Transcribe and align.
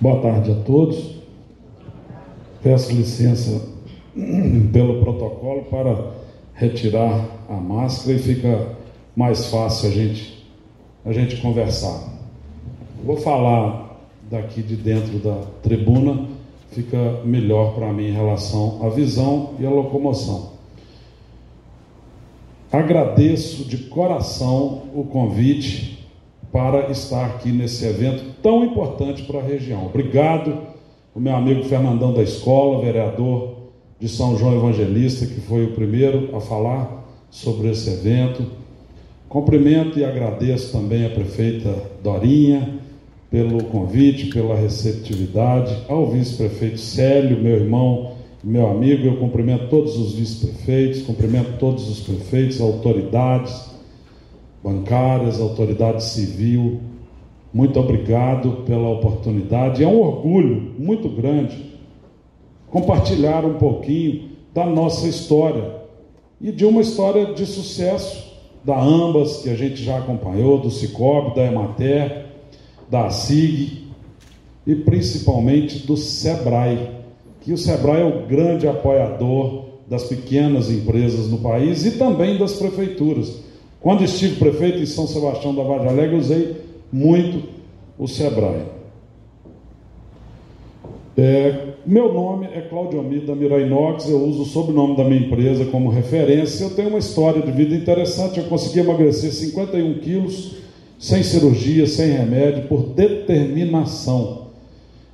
Boa 0.00 0.22
tarde 0.22 0.52
a 0.52 0.54
todos. 0.54 1.16
Peço 2.62 2.92
licença 2.92 3.68
pelo 4.72 5.00
protocolo 5.00 5.62
para 5.64 6.12
retirar 6.54 7.26
a 7.48 7.54
máscara 7.54 8.16
e 8.16 8.20
fica 8.20 8.76
mais 9.16 9.46
fácil 9.46 9.88
a 9.88 9.92
gente, 9.92 10.46
a 11.04 11.12
gente 11.12 11.38
conversar. 11.38 12.12
Vou 13.04 13.16
falar 13.16 13.98
daqui 14.30 14.62
de 14.62 14.76
dentro 14.76 15.18
da 15.18 15.42
tribuna, 15.64 16.28
fica 16.70 17.20
melhor 17.24 17.74
para 17.74 17.92
mim 17.92 18.06
em 18.06 18.12
relação 18.12 18.78
à 18.86 18.88
visão 18.90 19.54
e 19.58 19.66
à 19.66 19.70
locomoção. 19.70 20.52
Agradeço 22.70 23.64
de 23.64 23.78
coração 23.88 24.84
o 24.94 25.02
convite 25.02 25.97
para 26.52 26.90
estar 26.90 27.26
aqui 27.26 27.50
nesse 27.50 27.84
evento 27.84 28.24
tão 28.42 28.64
importante 28.64 29.22
para 29.22 29.40
a 29.40 29.42
região. 29.42 29.86
Obrigado, 29.86 30.58
o 31.14 31.20
meu 31.20 31.34
amigo 31.34 31.64
Fernandão 31.64 32.12
da 32.12 32.22
escola, 32.22 32.82
vereador 32.82 33.56
de 34.00 34.08
São 34.08 34.36
João 34.36 34.56
Evangelista, 34.56 35.26
que 35.26 35.40
foi 35.40 35.64
o 35.64 35.72
primeiro 35.72 36.34
a 36.36 36.40
falar 36.40 37.04
sobre 37.30 37.68
esse 37.70 37.90
evento. 37.90 38.44
Cumprimento 39.28 39.98
e 39.98 40.04
agradeço 40.04 40.72
também 40.72 41.04
a 41.04 41.10
prefeita 41.10 41.74
Dorinha 42.02 42.78
pelo 43.30 43.62
convite, 43.64 44.26
pela 44.26 44.54
receptividade, 44.54 45.76
ao 45.86 46.06
vice-prefeito 46.06 46.78
Célio, 46.78 47.38
meu 47.38 47.56
irmão, 47.56 48.12
meu 48.42 48.70
amigo. 48.70 49.06
Eu 49.06 49.16
cumprimento 49.16 49.68
todos 49.68 49.98
os 49.98 50.14
vice-prefeitos, 50.14 51.02
cumprimento 51.02 51.58
todos 51.58 51.90
os 51.90 52.00
prefeitos, 52.00 52.58
autoridades 52.58 53.68
bancárias, 54.62 55.40
autoridade 55.40 56.04
civil. 56.04 56.80
Muito 57.52 57.78
obrigado 57.78 58.64
pela 58.66 58.88
oportunidade. 58.90 59.82
É 59.82 59.86
um 59.88 60.00
orgulho 60.00 60.74
muito 60.78 61.08
grande 61.08 61.68
compartilhar 62.70 63.44
um 63.44 63.54
pouquinho 63.54 64.30
da 64.52 64.66
nossa 64.66 65.06
história 65.06 65.76
e 66.40 66.52
de 66.52 66.64
uma 66.64 66.80
história 66.80 67.34
de 67.34 67.46
sucesso 67.46 68.28
da 68.64 68.78
Ambas, 68.78 69.38
que 69.38 69.50
a 69.50 69.54
gente 69.54 69.82
já 69.82 69.98
acompanhou, 69.98 70.60
do 70.60 70.70
Cicobi, 70.70 71.34
da 71.34 71.44
Emater, 71.44 72.26
da 72.90 73.08
SIG 73.10 73.86
e 74.66 74.74
principalmente 74.74 75.86
do 75.86 75.96
SEBRAE, 75.96 76.90
que 77.40 77.52
o 77.52 77.56
SEBRAE 77.56 78.02
é 78.02 78.04
o 78.04 78.26
grande 78.26 78.68
apoiador 78.68 79.64
das 79.88 80.04
pequenas 80.04 80.70
empresas 80.70 81.28
no 81.28 81.38
país 81.38 81.86
e 81.86 81.92
também 81.92 82.36
das 82.36 82.54
prefeituras. 82.54 83.42
Quando 83.80 84.02
estive 84.02 84.36
prefeito 84.36 84.78
em 84.78 84.86
São 84.86 85.06
Sebastião 85.06 85.54
da 85.54 85.62
Vargem 85.62 85.88
Alegre, 85.88 86.16
usei 86.16 86.56
muito 86.92 87.48
o 87.98 88.08
Sebrae. 88.08 88.62
É, 91.16 91.74
meu 91.84 92.12
nome 92.12 92.46
é 92.46 92.60
Claudio 92.60 93.00
Almida 93.00 93.34
Mirainox, 93.34 94.08
eu 94.08 94.22
uso 94.22 94.42
o 94.42 94.46
sobrenome 94.46 94.96
da 94.96 95.02
minha 95.02 95.20
empresa 95.20 95.64
como 95.64 95.90
referência. 95.90 96.64
Eu 96.64 96.70
tenho 96.70 96.90
uma 96.90 96.98
história 96.98 97.42
de 97.42 97.50
vida 97.50 97.74
interessante. 97.74 98.38
Eu 98.38 98.44
consegui 98.44 98.80
emagrecer 98.80 99.32
51 99.32 99.94
quilos 99.94 100.56
sem 100.98 101.22
cirurgia, 101.22 101.86
sem 101.86 102.10
remédio, 102.10 102.68
por 102.68 102.82
determinação. 102.90 104.48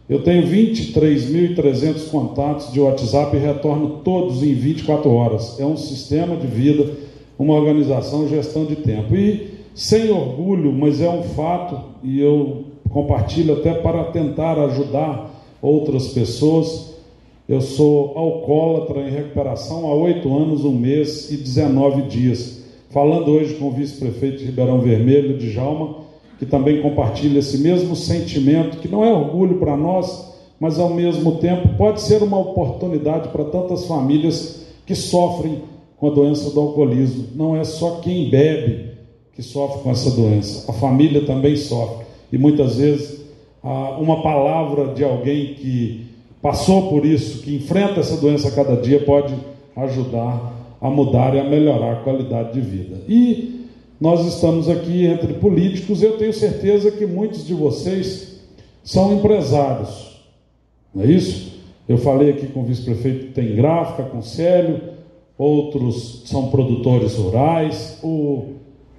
Eu 0.09 0.23
tenho 0.23 0.47
23.300 0.47 2.09
contatos 2.11 2.71
de 2.71 2.81
WhatsApp 2.81 3.35
e 3.37 3.41
retorno 3.41 4.01
todos 4.05 4.43
em 4.43 4.53
24 4.53 5.11
horas. 5.11 5.59
É 5.59 5.65
um 5.65 5.77
sistema 5.77 6.37
de 6.37 6.47
vida 6.47 6.91
uma 7.39 7.55
organização 7.55 8.29
gestão 8.29 8.65
de 8.65 8.77
tempo. 8.77 9.15
E 9.15 9.55
sem 9.75 10.11
orgulho, 10.11 10.73
mas 10.73 11.01
é 11.01 11.09
um 11.09 11.23
fato, 11.23 11.81
e 12.03 12.21
eu 12.21 12.65
compartilho 12.91 13.55
até 13.55 13.75
para 13.75 14.05
tentar 14.05 14.59
ajudar 14.59 15.31
outras 15.61 16.09
pessoas. 16.09 16.95
Eu 17.49 17.61
sou 17.61 18.17
alcoólatra 18.17 19.01
em 19.01 19.11
recuperação 19.11 19.87
há 19.87 19.95
oito 19.95 20.35
anos, 20.35 20.65
um 20.65 20.73
mês 20.73 21.31
e 21.31 21.37
19 21.37 22.03
dias. 22.03 22.63
Falando 22.91 23.33
hoje 23.33 23.55
com 23.55 23.67
o 23.67 23.73
vice-prefeito 23.73 24.39
de 24.39 24.45
Ribeirão 24.45 24.81
Vermelho, 24.81 25.37
de 25.37 25.51
Jalma, 25.51 25.97
que 26.39 26.47
também 26.47 26.81
compartilha 26.81 27.41
esse 27.41 27.59
mesmo 27.59 27.97
sentimento, 27.97 28.79
que 28.79 28.89
não 28.89 29.05
é 29.05 29.13
orgulho 29.13 29.59
para 29.59 29.77
nós, 29.77 30.33
mas 30.61 30.79
ao 30.79 30.91
mesmo 30.91 31.33
tempo 31.39 31.77
pode 31.77 32.01
ser 32.01 32.23
uma 32.23 32.39
oportunidade 32.39 33.29
para 33.29 33.45
tantas 33.45 33.87
famílias 33.87 34.65
que 34.87 34.95
sofrem 34.95 35.63
com 36.05 36.09
a 36.09 36.15
doença 36.15 36.51
do 36.51 36.61
alcoolismo. 36.61 37.29
Não 37.35 37.57
é 37.57 37.65
só 37.65 38.01
quem 38.03 38.29
bebe 38.29 38.91
que 39.35 39.43
sofre 39.43 39.83
com 39.83 39.91
essa 39.91 40.11
doença, 40.11 40.71
a 40.71 40.75
família 40.75 41.25
também 41.25 41.57
sofre. 41.57 42.05
E 42.31 42.37
muitas 42.37 42.77
vezes 42.77 43.25
uma 43.99 44.23
palavra 44.23 44.93
de 44.93 45.03
alguém 45.03 45.55
que 45.55 46.07
passou 46.43 46.91
por 46.91 47.07
isso, 47.07 47.43
que 47.43 47.55
enfrenta 47.57 48.01
essa 48.01 48.19
doença 48.19 48.49
a 48.49 48.51
cada 48.51 48.77
dia, 48.77 49.01
pode 49.01 49.35
ajudar 49.75 50.53
a 50.79 50.91
mudar 50.91 51.35
e 51.35 51.41
a 51.41 51.45
melhorar 51.45 51.93
a 51.93 52.03
qualidade 52.03 52.53
de 52.53 52.61
vida. 52.61 53.01
E 53.09 53.67
nós 53.99 54.27
estamos 54.27 54.69
aqui 54.69 55.07
entre 55.07 55.33
políticos, 55.35 56.03
eu 56.03 56.19
tenho 56.19 56.35
certeza 56.35 56.91
que 56.91 57.07
muitos 57.07 57.47
de 57.47 57.55
vocês 57.55 58.41
são 58.85 59.15
empresários, 59.15 60.21
não 60.95 61.03
é 61.03 61.07
isso? 61.07 61.55
Eu 61.89 61.97
falei 61.97 62.29
aqui 62.29 62.47
com 62.49 62.61
o 62.61 62.65
vice-prefeito 62.65 63.33
tem 63.33 63.57
gráfica, 63.57 64.03
com 64.03 64.21
Célio, 64.21 64.94
outros 65.37 66.23
são 66.27 66.49
produtores 66.49 67.17
rurais. 67.17 67.99
O 68.03 68.55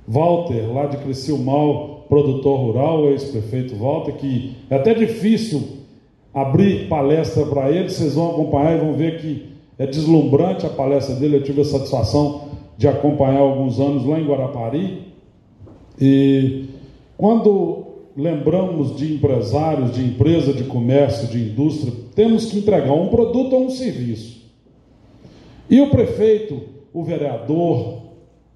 Walter, 0.08 0.72
lá 0.74 0.86
de 0.86 0.98
Criciúmal, 0.98 2.06
produtor 2.08 2.60
rural, 2.60 3.10
ex-prefeito 3.12 3.76
Walter, 3.76 4.14
que 4.14 4.54
é 4.70 4.76
até 4.76 4.94
difícil 4.94 5.64
abrir 6.34 6.88
palestra 6.88 7.46
para 7.46 7.72
ele, 7.72 7.90
vocês 7.90 8.16
vão 8.16 8.32
acompanhar 8.32 8.76
e 8.76 8.80
vão 8.80 8.94
ver 8.94 9.20
que 9.22 9.56
é 9.78 9.86
deslumbrante 9.86 10.66
a 10.66 10.70
palestra 10.70 11.16
dele. 11.16 11.38
Eu 11.38 11.44
tive 11.44 11.62
a 11.62 11.66
satisfação 11.66 12.50
de 12.78 12.88
acompanhar 12.88 13.40
alguns 13.40 13.80
anos 13.80 14.06
lá 14.06 14.20
em 14.20 14.26
Guarapari. 14.26 15.04
E 16.00 16.66
quando 17.18 17.86
lembramos 18.16 18.96
de 18.96 19.14
empresários, 19.14 19.94
de 19.94 20.04
empresa, 20.04 20.54
de 20.54 20.66
comércio, 20.66 21.28
de 21.28 21.40
indústria, 21.40 21.94
temos 22.14 22.46
que 22.46 22.60
entregar 22.60 22.94
um 22.94 23.08
produto 23.08 23.54
ou 23.54 23.66
um 23.66 23.70
serviço. 23.70 24.35
E 25.70 25.82
o 25.82 25.90
prefeito, 25.90 26.62
o 26.94 27.04
vereador, 27.04 28.02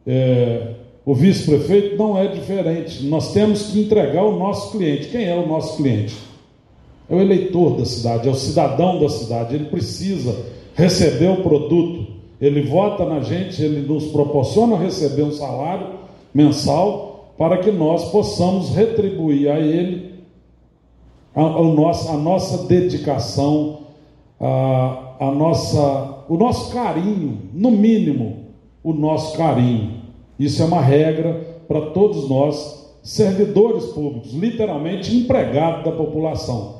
é, 0.06 0.76
o 1.06 1.14
vice-prefeito 1.14 1.98
não 1.98 2.18
é 2.18 2.28
diferente. 2.28 3.06
Nós 3.06 3.34
temos 3.34 3.72
que 3.72 3.82
entregar 3.82 4.24
o 4.24 4.38
nosso 4.38 4.72
cliente. 4.72 5.10
Quem 5.10 5.26
é 5.26 5.36
o 5.36 5.48
nosso 5.48 5.78
cliente? 5.78 6.16
É 7.10 7.16
o 7.16 7.20
eleitor 7.20 7.78
da 7.78 7.86
cidade, 7.86 8.28
é 8.28 8.32
o 8.32 8.36
cidadão 8.36 9.00
da 9.00 9.10
cidade. 9.10 9.56
Ele 9.56 9.66
precisa 9.66 10.36
receber 10.76 11.30
o 11.30 11.42
produto. 11.42 12.08
Ele 12.40 12.62
vota 12.62 13.06
na 13.06 13.22
gente, 13.22 13.62
ele 13.62 13.82
nos 13.88 14.06
proporciona 14.08 14.78
receber 14.78 15.24
um 15.24 15.32
salário 15.32 16.00
mensal 16.34 17.34
para 17.38 17.58
que 17.58 17.72
nós 17.72 18.12
possamos 18.12 18.70
retribuir 18.76 19.50
a 19.50 19.60
ele 19.60 20.10
a, 21.34 21.42
a, 21.42 21.64
nossa, 21.64 22.12
a 22.12 22.18
nossa 22.18 22.68
dedicação, 22.68 23.80
a, 24.40 25.16
a 25.20 25.32
nossa 25.32 26.19
o 26.30 26.38
nosso 26.38 26.72
carinho, 26.72 27.40
no 27.54 27.72
mínimo, 27.72 28.38
o 28.84 28.94
nosso 28.94 29.36
carinho. 29.36 30.00
Isso 30.40 30.62
é 30.62 30.66
uma 30.66 30.80
regra 30.80 31.34
para 31.68 31.88
todos 31.88 32.30
nós, 32.30 32.94
servidores 33.04 33.86
públicos, 33.86 34.32
literalmente 34.34 35.14
empregados 35.16 35.84
da 35.84 35.92
população. 35.92 36.80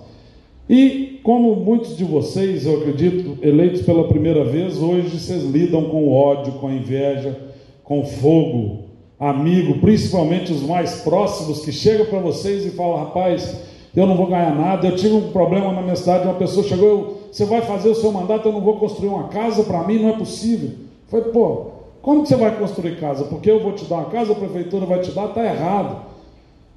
E 0.70 1.20
como 1.24 1.56
muitos 1.56 1.98
de 1.98 2.04
vocês, 2.04 2.66
eu 2.66 2.78
acredito, 2.78 3.38
eleitos 3.42 3.82
pela 3.82 4.08
primeira 4.08 4.44
vez, 4.44 4.80
hoje 4.80 5.20
vocês 5.20 5.44
lidam 5.44 5.86
com 5.86 6.12
ódio, 6.12 6.54
com 6.54 6.72
inveja, 6.72 7.36
com 7.84 8.06
fogo, 8.06 8.84
amigo, 9.20 9.80
principalmente 9.80 10.52
os 10.52 10.62
mais 10.62 11.02
próximos 11.02 11.66
que 11.66 11.72
chegam 11.72 12.06
para 12.06 12.20
vocês 12.20 12.66
e 12.68 12.70
falam: 12.70 12.98
rapaz, 12.98 13.64
eu 13.96 14.06
não 14.06 14.16
vou 14.16 14.28
ganhar 14.28 14.56
nada. 14.56 14.88
Eu 14.88 14.96
tive 14.96 15.16
um 15.16 15.32
problema 15.32 15.74
na 15.74 15.82
minha 15.82 15.96
cidade, 15.96 16.26
uma 16.26 16.36
pessoa 16.36 16.64
chegou, 16.66 16.88
eu, 16.88 17.19
você 17.32 17.46
vai 17.46 17.62
fazer 17.62 17.90
o 17.90 17.96
seu 17.96 18.12
mandato, 18.12 18.48
eu 18.48 18.54
não 18.54 18.62
vou 18.62 18.78
construir 18.78 19.10
uma 19.10 19.28
casa 19.28 19.64
para 19.64 19.84
mim, 19.84 20.00
não 20.00 20.10
é 20.10 20.14
possível. 20.14 20.72
Foi, 21.08 21.22
pô, 21.22 21.68
como 22.02 22.24
que 22.24 22.30
você 22.30 22.36
vai 22.36 22.58
construir 22.58 23.00
casa? 23.00 23.26
Porque 23.26 23.50
eu 23.50 23.62
vou 23.62 23.74
te 23.74 23.86
dar 23.86 23.98
uma 23.98 24.10
casa, 24.10 24.32
a 24.32 24.36
prefeitura 24.36 24.86
vai 24.86 25.00
te 25.00 25.12
dar, 25.12 25.30
está 25.30 25.44
errado. 25.44 26.06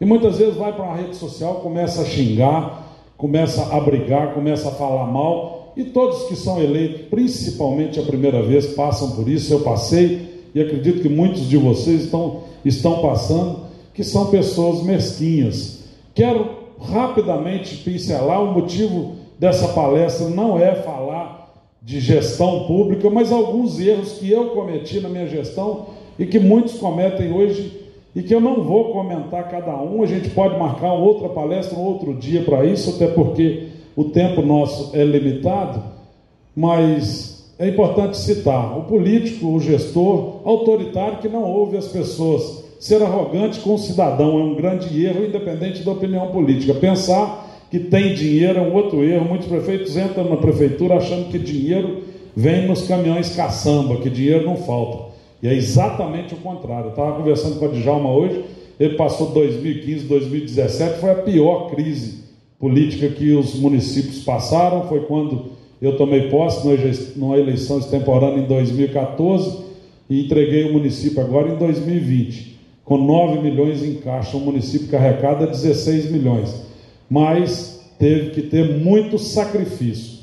E 0.00 0.04
muitas 0.04 0.38
vezes 0.38 0.56
vai 0.56 0.72
para 0.72 0.84
uma 0.84 0.96
rede 0.96 1.16
social, 1.16 1.56
começa 1.56 2.02
a 2.02 2.04
xingar, 2.04 2.98
começa 3.16 3.74
a 3.74 3.80
brigar, 3.80 4.34
começa 4.34 4.68
a 4.68 4.72
falar 4.72 5.06
mal, 5.06 5.72
e 5.76 5.84
todos 5.84 6.24
que 6.24 6.36
são 6.36 6.60
eleitos, 6.60 7.02
principalmente 7.08 8.00
a 8.00 8.02
primeira 8.02 8.42
vez, 8.42 8.66
passam 8.74 9.12
por 9.12 9.28
isso, 9.28 9.52
eu 9.52 9.60
passei, 9.60 10.50
e 10.54 10.60
acredito 10.60 11.00
que 11.00 11.08
muitos 11.08 11.48
de 11.48 11.56
vocês 11.56 12.04
estão, 12.04 12.42
estão 12.64 13.00
passando, 13.00 13.60
que 13.94 14.02
são 14.02 14.26
pessoas 14.26 14.82
mesquinhas. 14.82 15.84
Quero 16.14 16.62
rapidamente 16.80 17.76
pincelar 17.76 18.42
o 18.42 18.52
motivo 18.52 19.21
dessa 19.38 19.68
palestra 19.68 20.28
não 20.28 20.58
é 20.58 20.74
falar 20.76 21.42
de 21.82 21.98
gestão 22.00 22.64
pública, 22.64 23.10
mas 23.10 23.32
alguns 23.32 23.80
erros 23.80 24.12
que 24.18 24.30
eu 24.30 24.50
cometi 24.50 25.00
na 25.00 25.08
minha 25.08 25.26
gestão 25.26 25.86
e 26.18 26.26
que 26.26 26.38
muitos 26.38 26.74
cometem 26.74 27.32
hoje 27.32 27.80
e 28.14 28.22
que 28.22 28.34
eu 28.34 28.40
não 28.40 28.62
vou 28.62 28.92
comentar 28.92 29.48
cada 29.50 29.74
um, 29.74 30.02
a 30.02 30.06
gente 30.06 30.30
pode 30.30 30.58
marcar 30.58 30.92
outra 30.92 31.28
palestra, 31.30 31.78
um 31.78 31.82
outro 31.82 32.14
dia 32.14 32.42
para 32.42 32.64
isso, 32.64 32.90
até 32.90 33.06
porque 33.06 33.68
o 33.96 34.04
tempo 34.04 34.42
nosso 34.42 34.94
é 34.94 35.02
limitado, 35.02 35.82
mas 36.54 37.52
é 37.58 37.68
importante 37.68 38.16
citar 38.18 38.78
o 38.78 38.82
político, 38.82 39.46
o 39.46 39.60
gestor 39.60 40.40
autoritário 40.44 41.18
que 41.18 41.28
não 41.28 41.42
ouve 41.42 41.76
as 41.76 41.88
pessoas. 41.88 42.62
Ser 42.78 43.02
arrogante 43.02 43.60
com 43.60 43.74
o 43.74 43.78
cidadão 43.78 44.38
é 44.38 44.42
um 44.42 44.56
grande 44.56 45.04
erro, 45.04 45.24
independente 45.24 45.82
da 45.82 45.92
opinião 45.92 46.28
política. 46.28 46.74
Pensar 46.74 47.41
que 47.72 47.78
tem 47.78 48.12
dinheiro 48.12 48.58
é 48.58 48.60
um 48.60 48.74
outro 48.74 49.02
erro. 49.02 49.24
Muitos 49.24 49.48
prefeitos 49.48 49.96
entram 49.96 50.28
na 50.28 50.36
prefeitura 50.36 50.96
achando 50.96 51.30
que 51.30 51.38
dinheiro 51.38 52.02
vem 52.36 52.66
nos 52.66 52.86
caminhões 52.86 53.34
caçamba, 53.34 53.96
que 53.96 54.10
dinheiro 54.10 54.44
não 54.44 54.58
falta. 54.58 55.10
E 55.42 55.48
é 55.48 55.54
exatamente 55.54 56.34
o 56.34 56.36
contrário. 56.36 56.88
Eu 56.88 56.90
estava 56.90 57.16
conversando 57.16 57.58
com 57.58 57.64
a 57.64 57.68
Djalma 57.68 58.12
hoje, 58.12 58.44
ele 58.78 58.94
passou 58.94 59.28
2015, 59.28 60.04
2017, 60.04 61.00
foi 61.00 61.10
a 61.12 61.14
pior 61.14 61.70
crise 61.70 62.24
política 62.60 63.08
que 63.08 63.32
os 63.32 63.54
municípios 63.54 64.18
passaram, 64.22 64.86
foi 64.86 65.00
quando 65.06 65.52
eu 65.80 65.96
tomei 65.96 66.28
posse 66.28 66.68
numa 67.16 67.38
eleição 67.38 67.78
extemporânea 67.78 68.42
em 68.42 68.46
2014 68.46 69.60
e 70.10 70.26
entreguei 70.26 70.64
o 70.64 70.74
município 70.74 71.22
agora 71.22 71.48
em 71.48 71.56
2020, 71.56 72.54
com 72.84 72.98
9 72.98 73.40
milhões 73.40 73.82
em 73.82 73.94
caixa, 73.94 74.36
o 74.36 74.40
município 74.40 74.88
que 74.88 74.94
arrecada 74.94 75.46
16 75.46 76.10
milhões. 76.10 76.70
Mas 77.12 77.92
teve 77.98 78.30
que 78.30 78.40
ter 78.48 78.78
muito 78.78 79.18
sacrifício. 79.18 80.22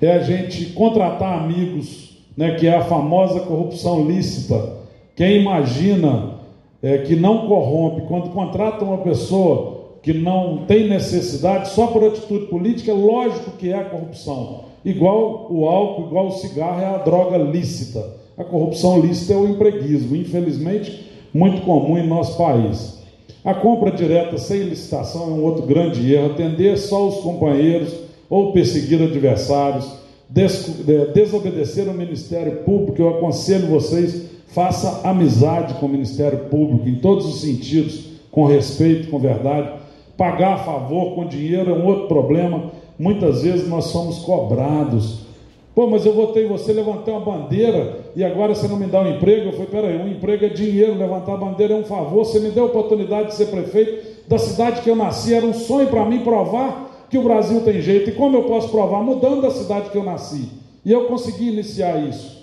É 0.00 0.12
a 0.12 0.20
gente 0.20 0.66
contratar 0.66 1.42
amigos 1.42 2.16
né, 2.36 2.54
que 2.54 2.68
é 2.68 2.76
a 2.76 2.84
famosa 2.84 3.40
corrupção 3.40 4.06
lícita. 4.06 4.76
Quem 5.16 5.40
imagina 5.40 6.34
é, 6.80 6.98
que 6.98 7.16
não 7.16 7.48
corrompe, 7.48 8.06
quando 8.06 8.30
contrata 8.30 8.84
uma 8.84 8.98
pessoa 8.98 9.96
que 10.00 10.12
não 10.12 10.58
tem 10.58 10.88
necessidade 10.88 11.70
só 11.70 11.88
por 11.88 12.04
atitude 12.04 12.46
política, 12.46 12.92
é 12.92 12.94
lógico 12.94 13.50
que 13.58 13.72
é 13.72 13.76
a 13.76 13.84
corrupção. 13.84 14.66
Igual 14.84 15.48
o 15.50 15.68
álcool, 15.68 16.06
igual 16.06 16.28
o 16.28 16.32
cigarro 16.32 16.80
é 16.80 16.86
a 16.86 16.98
droga 16.98 17.36
lícita. 17.36 18.14
A 18.36 18.44
corrupção 18.44 19.00
lícita 19.00 19.32
é 19.32 19.36
o 19.36 19.48
empreguismo, 19.48 20.14
infelizmente 20.14 21.08
muito 21.34 21.62
comum 21.62 21.98
em 21.98 22.06
nosso 22.06 22.38
país. 22.38 22.97
A 23.44 23.54
compra 23.54 23.90
direta 23.90 24.36
sem 24.38 24.62
licitação 24.62 25.22
é 25.24 25.32
um 25.32 25.44
outro 25.44 25.66
grande 25.66 26.12
erro, 26.12 26.32
atender 26.32 26.76
só 26.76 27.08
os 27.08 27.16
companheiros 27.18 27.94
ou 28.28 28.52
perseguir 28.52 29.02
adversários 29.02 29.98
des, 30.28 30.84
desobedecer 31.14 31.88
o 31.88 31.94
Ministério 31.94 32.58
Público, 32.64 33.00
eu 33.00 33.16
aconselho 33.16 33.68
vocês, 33.68 34.28
faça 34.48 35.08
amizade 35.08 35.74
com 35.74 35.86
o 35.86 35.88
Ministério 35.88 36.38
Público, 36.50 36.88
em 36.88 36.96
todos 36.96 37.26
os 37.26 37.40
sentidos, 37.40 38.04
com 38.30 38.44
respeito, 38.44 39.08
com 39.08 39.18
verdade. 39.18 39.72
Pagar 40.16 40.54
a 40.54 40.58
favor 40.58 41.14
com 41.14 41.26
dinheiro 41.26 41.70
é 41.70 41.74
um 41.74 41.86
outro 41.86 42.08
problema. 42.08 42.72
Muitas 42.98 43.42
vezes 43.42 43.68
nós 43.68 43.86
somos 43.86 44.18
cobrados. 44.18 45.27
Pô, 45.74 45.86
mas 45.86 46.04
eu 46.04 46.12
votei 46.12 46.46
você, 46.46 46.72
levantei 46.72 47.14
uma 47.14 47.20
bandeira 47.20 48.00
e 48.16 48.24
agora 48.24 48.54
você 48.54 48.66
não 48.66 48.76
me 48.76 48.86
dá 48.86 49.00
um 49.00 49.16
emprego. 49.16 49.46
Eu 49.46 49.52
falei, 49.52 49.66
peraí, 49.66 49.96
um 49.96 50.08
emprego 50.08 50.44
é 50.44 50.48
dinheiro, 50.48 50.98
levantar 50.98 51.34
a 51.34 51.36
bandeira 51.36 51.74
é 51.74 51.76
um 51.76 51.84
favor. 51.84 52.24
Você 52.24 52.40
me 52.40 52.50
deu 52.50 52.64
a 52.64 52.66
oportunidade 52.66 53.28
de 53.28 53.34
ser 53.34 53.46
prefeito 53.46 54.26
da 54.26 54.38
cidade 54.38 54.82
que 54.82 54.90
eu 54.90 54.96
nasci, 54.96 55.34
era 55.34 55.46
um 55.46 55.54
sonho 55.54 55.88
para 55.88 56.04
mim 56.04 56.20
provar 56.20 57.06
que 57.08 57.16
o 57.16 57.22
Brasil 57.22 57.62
tem 57.62 57.80
jeito. 57.80 58.10
E 58.10 58.12
como 58.12 58.36
eu 58.36 58.44
posso 58.44 58.68
provar? 58.68 59.02
Mudando 59.02 59.46
a 59.46 59.50
cidade 59.50 59.90
que 59.90 59.96
eu 59.96 60.04
nasci. 60.04 60.50
E 60.84 60.92
eu 60.92 61.06
consegui 61.06 61.48
iniciar 61.48 61.96
isso. 62.06 62.38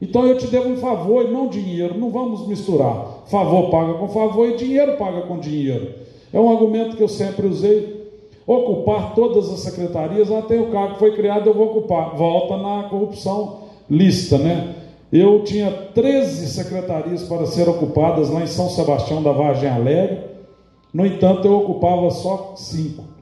Então 0.00 0.26
eu 0.26 0.36
te 0.36 0.46
devo 0.46 0.68
um 0.68 0.76
favor 0.76 1.24
e 1.24 1.30
não 1.30 1.48
dinheiro. 1.48 1.98
Não 1.98 2.10
vamos 2.10 2.46
misturar. 2.48 3.24
Favor 3.26 3.70
paga 3.70 3.94
com 3.94 4.08
favor 4.08 4.48
e 4.48 4.56
dinheiro 4.56 4.96
paga 4.96 5.22
com 5.22 5.38
dinheiro. 5.38 5.94
É 6.32 6.40
um 6.40 6.50
argumento 6.50 6.96
que 6.96 7.02
eu 7.02 7.08
sempre 7.08 7.46
usei. 7.46 8.01
Ocupar 8.46 9.14
todas 9.14 9.50
as 9.50 9.60
secretarias, 9.60 10.30
até 10.30 10.60
o 10.60 10.70
cargo 10.70 10.94
que 10.94 10.98
foi 10.98 11.14
criado, 11.14 11.48
eu 11.48 11.54
vou 11.54 11.66
ocupar. 11.66 12.16
Volta 12.16 12.56
na 12.56 12.88
corrupção 12.88 13.62
lista, 13.88 14.38
né? 14.38 14.74
Eu 15.12 15.44
tinha 15.44 15.70
13 15.70 16.48
secretarias 16.48 17.22
para 17.24 17.46
ser 17.46 17.68
ocupadas 17.68 18.30
lá 18.30 18.42
em 18.42 18.46
São 18.46 18.68
Sebastião 18.68 19.22
da 19.22 19.32
Vargem 19.32 19.68
Alegre. 19.68 20.18
No 20.92 21.04
entanto, 21.06 21.46
eu 21.46 21.54
ocupava 21.54 22.10
só 22.10 22.54
cinco 22.56 23.12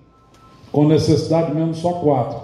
com 0.72 0.86
necessidade 0.86 1.54
mesmo 1.54 1.74
só 1.74 1.94
quatro. 1.94 2.38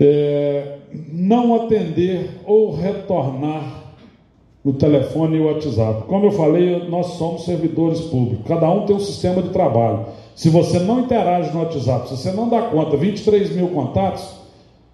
É, 0.00 0.78
não 1.12 1.54
atender 1.54 2.40
ou 2.44 2.74
retornar 2.74 3.84
no 4.64 4.72
telefone 4.72 5.36
e 5.36 5.40
o 5.40 5.46
WhatsApp. 5.46 6.04
Como 6.06 6.26
eu 6.26 6.32
falei, 6.32 6.88
nós 6.88 7.06
somos 7.14 7.44
servidores 7.44 8.00
públicos, 8.02 8.46
cada 8.46 8.70
um 8.70 8.86
tem 8.86 8.96
um 8.96 9.00
sistema 9.00 9.42
de 9.42 9.50
trabalho. 9.50 10.06
Se 10.38 10.50
você 10.50 10.78
não 10.78 11.00
interage 11.00 11.50
no 11.50 11.58
WhatsApp, 11.58 12.08
se 12.08 12.16
você 12.16 12.30
não 12.30 12.48
dá 12.48 12.62
conta, 12.62 12.96
23 12.96 13.56
mil 13.56 13.70
contatos, 13.70 14.24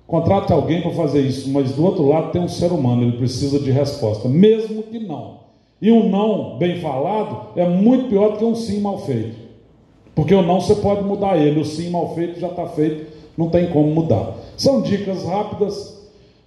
contrate 0.07 0.51
alguém 0.51 0.81
para 0.81 0.93
fazer 0.93 1.21
isso, 1.21 1.51
mas 1.51 1.73
do 1.73 1.85
outro 1.85 2.09
lado 2.09 2.33
tem 2.33 2.41
um 2.41 2.49
ser 2.49 2.73
humano, 2.73 3.03
ele 3.03 3.19
precisa 3.19 3.59
de 3.59 3.71
resposta, 3.71 4.27
mesmo 4.27 4.85
que 4.85 4.99
não. 4.99 5.41
E 5.83 5.93
um 5.93 6.09
não 6.09 6.57
bem 6.57 6.81
falado 6.81 7.49
é 7.57 7.69
muito 7.69 8.09
pior 8.09 8.33
do 8.33 8.39
que 8.39 8.45
um 8.47 8.55
sim 8.55 8.81
mal 8.81 9.01
feito. 9.01 9.37
Porque 10.15 10.35
o 10.35 10.41
não 10.41 10.63
você 10.63 10.77
pode 10.77 11.05
mudar 11.05 11.37
ele, 11.37 11.61
o 11.61 11.65
sim 11.67 11.91
mal 11.91 12.15
feito 12.15 12.41
já 12.41 12.49
está 12.49 12.65
feito, 12.69 13.13
não 13.37 13.51
tem 13.51 13.67
como 13.67 13.89
mudar. 13.89 14.33
São 14.57 14.81
dicas 14.81 15.25
rápidas. 15.25 16.03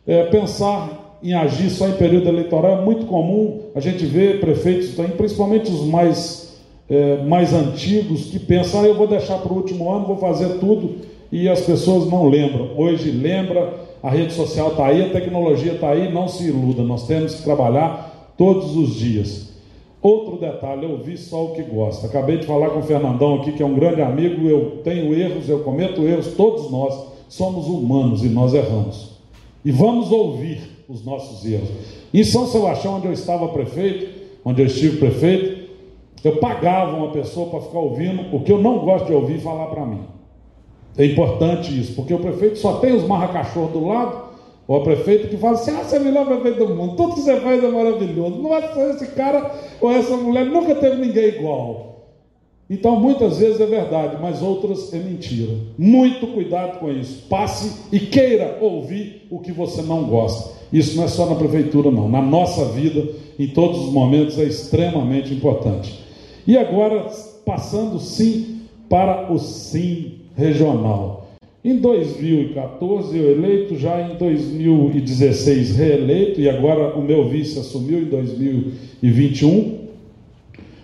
É, 0.07 0.23
pensar 0.23 1.19
em 1.21 1.35
agir 1.35 1.69
só 1.69 1.87
em 1.87 1.97
período 1.97 2.29
eleitoral 2.29 2.79
é 2.79 2.81
muito 2.81 3.05
comum. 3.05 3.59
A 3.75 3.79
gente 3.79 4.07
vê 4.07 4.39
prefeitos, 4.39 4.95
principalmente 5.15 5.69
os 5.69 5.81
mais, 5.81 6.46
é, 6.89 7.23
mais 7.23 7.53
antigos, 7.53 8.25
que 8.25 8.39
pensam: 8.39 8.81
ah, 8.81 8.87
eu 8.87 8.95
vou 8.95 9.07
deixar 9.07 9.37
para 9.39 9.51
o 9.51 9.57
último 9.57 9.91
ano, 9.91 10.05
vou 10.05 10.17
fazer 10.17 10.59
tudo, 10.59 10.95
e 11.31 11.47
as 11.49 11.61
pessoas 11.61 12.09
não 12.09 12.27
lembram. 12.27 12.71
Hoje 12.77 13.11
lembra, 13.11 13.73
a 14.01 14.09
rede 14.09 14.33
social 14.33 14.69
está 14.69 14.87
aí, 14.87 15.03
a 15.03 15.09
tecnologia 15.09 15.73
está 15.73 15.89
aí, 15.89 16.11
não 16.11 16.27
se 16.27 16.47
iluda, 16.47 16.83
nós 16.83 17.05
temos 17.07 17.35
que 17.35 17.43
trabalhar 17.43 18.33
todos 18.37 18.75
os 18.75 18.95
dias. 18.95 19.47
Outro 20.01 20.37
detalhe, 20.37 20.85
eu 20.85 20.97
vi 20.99 21.17
só 21.17 21.45
o 21.45 21.53
que 21.53 21.63
gosta. 21.63 22.07
Acabei 22.07 22.37
de 22.37 22.45
falar 22.45 22.69
com 22.69 22.79
o 22.79 22.83
Fernandão 22.83 23.35
aqui, 23.35 23.51
que 23.51 23.63
é 23.63 23.65
um 23.65 23.73
grande 23.73 24.01
amigo. 24.01 24.47
Eu 24.47 24.79
tenho 24.83 25.13
erros, 25.13 25.49
eu 25.49 25.59
cometo 25.59 26.03
erros, 26.03 26.27
todos 26.27 26.71
nós 26.71 26.95
somos 27.27 27.67
humanos 27.67 28.23
e 28.23 28.29
nós 28.29 28.53
erramos. 28.53 29.17
E 29.65 29.71
vamos 29.71 30.11
ouvir 30.11 30.61
os 30.87 31.03
nossos 31.03 31.43
erros. 31.45 31.69
Em 32.13 32.23
São 32.23 32.47
Sebastião, 32.47 32.97
onde 32.97 33.07
eu 33.07 33.11
estava 33.11 33.47
prefeito, 33.49 34.07
onde 34.45 34.61
eu 34.61 34.67
estive 34.67 34.97
prefeito, 34.97 35.56
eu 36.23 36.37
pagava 36.37 36.95
uma 36.95 37.11
pessoa 37.11 37.49
para 37.49 37.61
ficar 37.61 37.79
ouvindo 37.79 38.35
o 38.35 38.41
que 38.41 38.51
eu 38.51 38.57
não 38.57 38.79
gosto 38.79 39.05
de 39.05 39.13
ouvir 39.13 39.39
falar 39.39 39.67
para 39.67 39.85
mim. 39.85 40.01
É 40.97 41.05
importante 41.05 41.79
isso, 41.79 41.93
porque 41.93 42.13
o 42.13 42.19
prefeito 42.19 42.57
só 42.57 42.79
tem 42.79 42.93
os 42.93 43.07
marra-cachorro 43.07 43.67
do 43.67 43.85
lado 43.85 44.27
ou 44.67 44.77
a 44.77 44.83
prefeita 44.83 45.27
que 45.27 45.37
fala 45.37 45.53
assim: 45.53 45.71
ah, 45.71 45.83
você 45.83 45.97
é 45.97 45.99
o 45.99 46.03
melhor 46.03 46.25
prefeito 46.25 46.65
do 46.65 46.75
mundo, 46.75 46.95
tudo 46.95 47.13
que 47.13 47.21
você 47.21 47.39
faz 47.39 47.63
é 47.63 47.67
maravilhoso. 47.67 48.41
Não 48.41 48.55
é 48.55 48.73
só 48.73 48.89
esse 48.89 49.07
cara 49.07 49.53
ou 49.79 49.91
essa 49.91 50.17
mulher, 50.17 50.45
nunca 50.45 50.75
teve 50.75 50.97
ninguém 50.97 51.27
igual. 51.27 51.87
Então, 52.69 52.99
muitas 52.99 53.37
vezes 53.37 53.61
é 53.61 53.65
verdade, 53.65 54.17
mas 54.21 54.41
outras 54.41 54.93
é 54.93 54.97
mentira. 54.97 55.53
Muito 55.77 56.27
cuidado 56.27 56.79
com 56.79 56.91
isso. 56.91 57.25
Passe 57.29 57.85
e 57.93 57.99
queira 57.99 58.57
ouvir 58.59 59.25
o 59.29 59.39
que 59.39 59.53
você 59.53 59.81
não 59.81 60.03
gosta. 60.03 60.57
Isso 60.73 60.97
não 60.97 61.05
é 61.05 61.07
só 61.07 61.27
na 61.27 61.35
prefeitura, 61.35 61.89
não. 61.89 62.09
Na 62.09 62.21
nossa 62.21 62.65
vida, 62.65 63.07
em 63.39 63.47
todos 63.47 63.85
os 63.85 63.93
momentos, 63.93 64.37
é 64.37 64.43
extremamente 64.43 65.33
importante. 65.33 66.06
E 66.47 66.57
agora, 66.57 67.11
passando 67.45 67.99
sim 67.99 68.61
para 68.89 69.31
o 69.31 69.37
sim 69.37 70.13
regional. 70.35 71.27
Em 71.63 71.75
2014 71.75 73.17
eu 73.17 73.31
eleito, 73.31 73.75
já 73.75 74.01
em 74.01 74.15
2016 74.15 75.75
reeleito, 75.75 76.39
e 76.39 76.49
agora 76.49 76.97
o 76.97 77.01
meu 77.01 77.27
vice 77.27 77.59
assumiu 77.59 77.99
em 77.99 78.05
2021. 78.05 79.87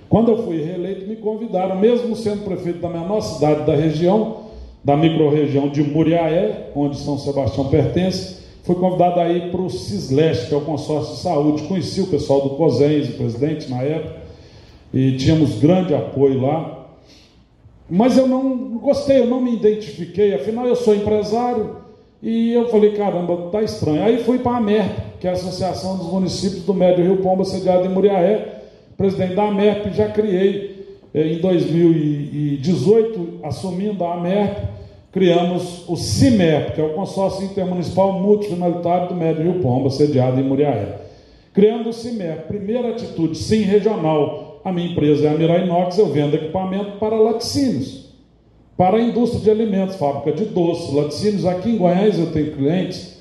Quando 0.10 0.32
eu 0.32 0.44
fui 0.44 0.62
reeleito, 0.62 1.08
me 1.08 1.16
convidaram, 1.16 1.80
mesmo 1.80 2.14
sendo 2.14 2.44
prefeito 2.44 2.80
da 2.80 2.90
menor 2.90 3.22
cidade 3.22 3.66
da 3.66 3.74
região, 3.74 4.44
da 4.84 4.98
microrregião 4.98 5.70
de 5.70 5.82
Muriaé, 5.82 6.72
onde 6.76 6.98
São 6.98 7.18
Sebastião 7.18 7.70
pertence, 7.70 8.44
fui 8.64 8.76
convidado 8.76 9.22
a 9.22 9.30
ir 9.30 9.50
para 9.50 9.62
o 9.62 9.70
CISLEST, 9.70 10.50
que 10.50 10.54
é 10.54 10.58
o 10.58 10.62
consórcio 10.62 11.16
de 11.16 11.22
saúde. 11.22 11.64
Conheci 11.64 12.02
o 12.02 12.08
pessoal 12.08 12.42
do 12.42 12.50
COSENS, 12.52 13.10
o 13.10 13.14
presidente 13.14 13.70
na 13.70 13.82
época, 13.82 14.23
e 14.94 15.18
tínhamos 15.18 15.60
grande 15.60 15.96
apoio 15.96 16.42
lá. 16.42 16.88
Mas 17.90 18.18
eu 18.18 18.28
não 18.28 18.78
gostei, 18.78 19.20
eu 19.20 19.28
não 19.28 19.42
me 19.42 19.56
identifiquei, 19.56 20.34
afinal 20.34 20.66
eu 20.66 20.76
sou 20.76 20.96
empresário 20.96 21.78
e 22.22 22.54
eu 22.54 22.70
falei, 22.70 22.94
caramba, 22.94 23.50
tá 23.52 23.62
estranho. 23.62 24.04
Aí 24.04 24.24
fui 24.24 24.40
para 24.40 24.58
a 24.58 24.62
MERP, 24.62 25.20
que 25.20 25.28
é 25.28 25.32
a 25.32 25.34
Associação 25.34 25.98
dos 25.98 26.12
Municípios 26.12 26.64
do 26.64 26.74
Médio 26.74 27.04
Rio 27.04 27.18
Pomba, 27.18 27.44
sediada 27.44 27.86
em 27.86 27.90
Muriaé, 27.90 28.62
presidente 28.96 29.36
da 29.36 29.52
MERP, 29.52 29.94
já 29.94 30.08
criei 30.10 31.02
eh, 31.14 31.34
em 31.34 31.40
2018, 31.40 33.40
assumindo 33.44 34.06
a 34.06 34.16
MERP, 34.16 34.62
criamos 35.12 35.84
o 35.88 35.98
CIMERP, 35.98 36.76
que 36.76 36.82
é 36.82 36.84
o 36.84 36.94
Consórcio 36.94 37.46
Intermunicipal 37.46 38.14
Multifinalitário 38.14 39.10
do 39.10 39.16
Médio 39.16 39.44
Rio 39.44 39.62
Pomba, 39.62 39.90
sediado 39.90 40.40
em 40.40 40.44
Muriaé. 40.44 41.00
criando 41.54 41.90
o 41.90 41.94
CIMER. 41.94 42.48
Primeira 42.48 42.90
atitude, 42.90 43.38
sim 43.38 43.62
regional. 43.62 44.53
A 44.64 44.72
minha 44.72 44.92
empresa 44.92 45.28
é 45.28 45.30
a 45.30 45.38
Mirai 45.38 45.66
Inox, 45.66 45.98
eu 45.98 46.08
vendo 46.08 46.36
equipamento 46.36 46.98
para 46.98 47.18
laticínios, 47.18 48.06
para 48.78 48.98
a 48.98 49.02
indústria 49.02 49.42
de 49.42 49.52
alimentos, 49.52 49.98
fábrica 49.98 50.32
de 50.32 50.46
doces, 50.46 50.94
laticínios. 50.94 51.46
Aqui 51.46 51.72
em 51.72 51.78
Goiás 51.78 52.18
eu 52.18 52.32
tenho 52.32 52.54
clientes, 52.54 53.18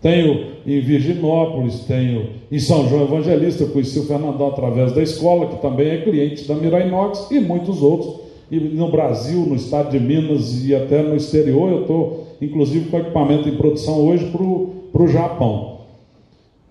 tenho 0.00 0.52
em 0.64 0.80
Virginópolis, 0.80 1.80
tenho 1.80 2.30
em 2.50 2.58
São 2.60 2.88
João 2.88 3.02
Evangelista, 3.02 3.66
conheci 3.66 3.98
o 3.98 4.06
Fernandão 4.06 4.48
através 4.48 4.92
da 4.92 5.02
escola, 5.02 5.48
que 5.48 5.60
também 5.60 5.88
é 5.88 6.02
cliente 6.02 6.46
da 6.46 6.54
Mirai 6.54 6.86
Inox, 6.86 7.28
e 7.30 7.40
muitos 7.40 7.82
outros. 7.82 8.22
E 8.50 8.60
no 8.60 8.88
Brasil, 8.90 9.40
no 9.40 9.56
estado 9.56 9.90
de 9.90 9.98
Minas 9.98 10.64
e 10.64 10.74
até 10.74 11.02
no 11.02 11.16
exterior, 11.16 11.72
eu 11.72 11.80
estou 11.80 12.24
inclusive 12.40 12.88
com 12.88 12.98
equipamento 12.98 13.48
em 13.48 13.56
produção 13.56 14.06
hoje 14.06 14.30
para 14.30 15.02
o 15.02 15.08
Japão. 15.08 15.78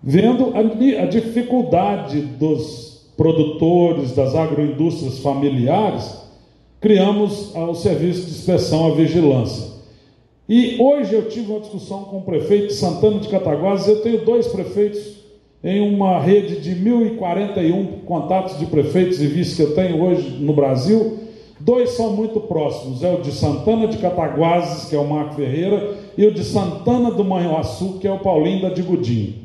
Vendo 0.01 0.53
a, 0.53 0.60
a 0.60 1.06
dificuldade 1.06 2.22
dos 2.22 2.92
produtores, 3.15 4.13
das 4.13 4.36
agroindústrias 4.36 5.20
familiares, 5.20 6.17
criamos 6.79 7.55
o 7.55 7.74
serviço 7.75 8.25
de 8.25 8.32
inspeção 8.32 8.88
à 8.88 8.96
vigilância. 8.96 9.74
E 10.50 10.77
hoje 10.79 11.13
eu 11.13 11.29
tive 11.29 11.51
uma 11.51 11.62
discussão 11.62 12.03
com 12.03 12.17
o 12.17 12.24
prefeito 12.24 12.67
de 12.67 12.74
Santana 12.74 13.20
de 13.20 13.29
Cataguases, 13.29 13.88
eu 13.88 14.01
tenho 14.01 14.25
dois 14.25 14.48
prefeitos 14.48 15.24
em 15.63 15.79
uma 15.79 16.20
rede 16.20 16.60
de 16.60 16.75
1.041 16.75 18.03
contatos 18.05 18.60
de 18.60 18.65
prefeitos 18.65 19.22
e 19.22 19.27
vice 19.27 19.55
que 19.55 19.62
eu 19.62 19.74
tenho 19.74 20.03
hoje 20.03 20.29
no 20.41 20.53
Brasil, 20.53 21.24
Dois 21.63 21.91
são 21.91 22.12
muito 22.12 22.41
próximos, 22.41 23.03
é 23.03 23.13
o 23.13 23.22
de 23.22 23.32
Santana 23.32 23.88
de 23.88 23.98
Cataguases, 23.98 24.89
que 24.89 24.96
é 24.98 25.00
o 25.00 25.08
Marco 25.08 25.36
Ferreira, 25.36 25.96
e 26.17 26.25
o 26.25 26.34
de 26.34 26.43
Santana 26.43 27.10
do 27.10 27.24
Manhuaçu, 27.24 28.00
que 28.00 28.08
é 28.08 28.12
o 28.12 28.20
Paulinho 28.20 28.63
da 28.63 28.70
Digudinho. 28.70 29.42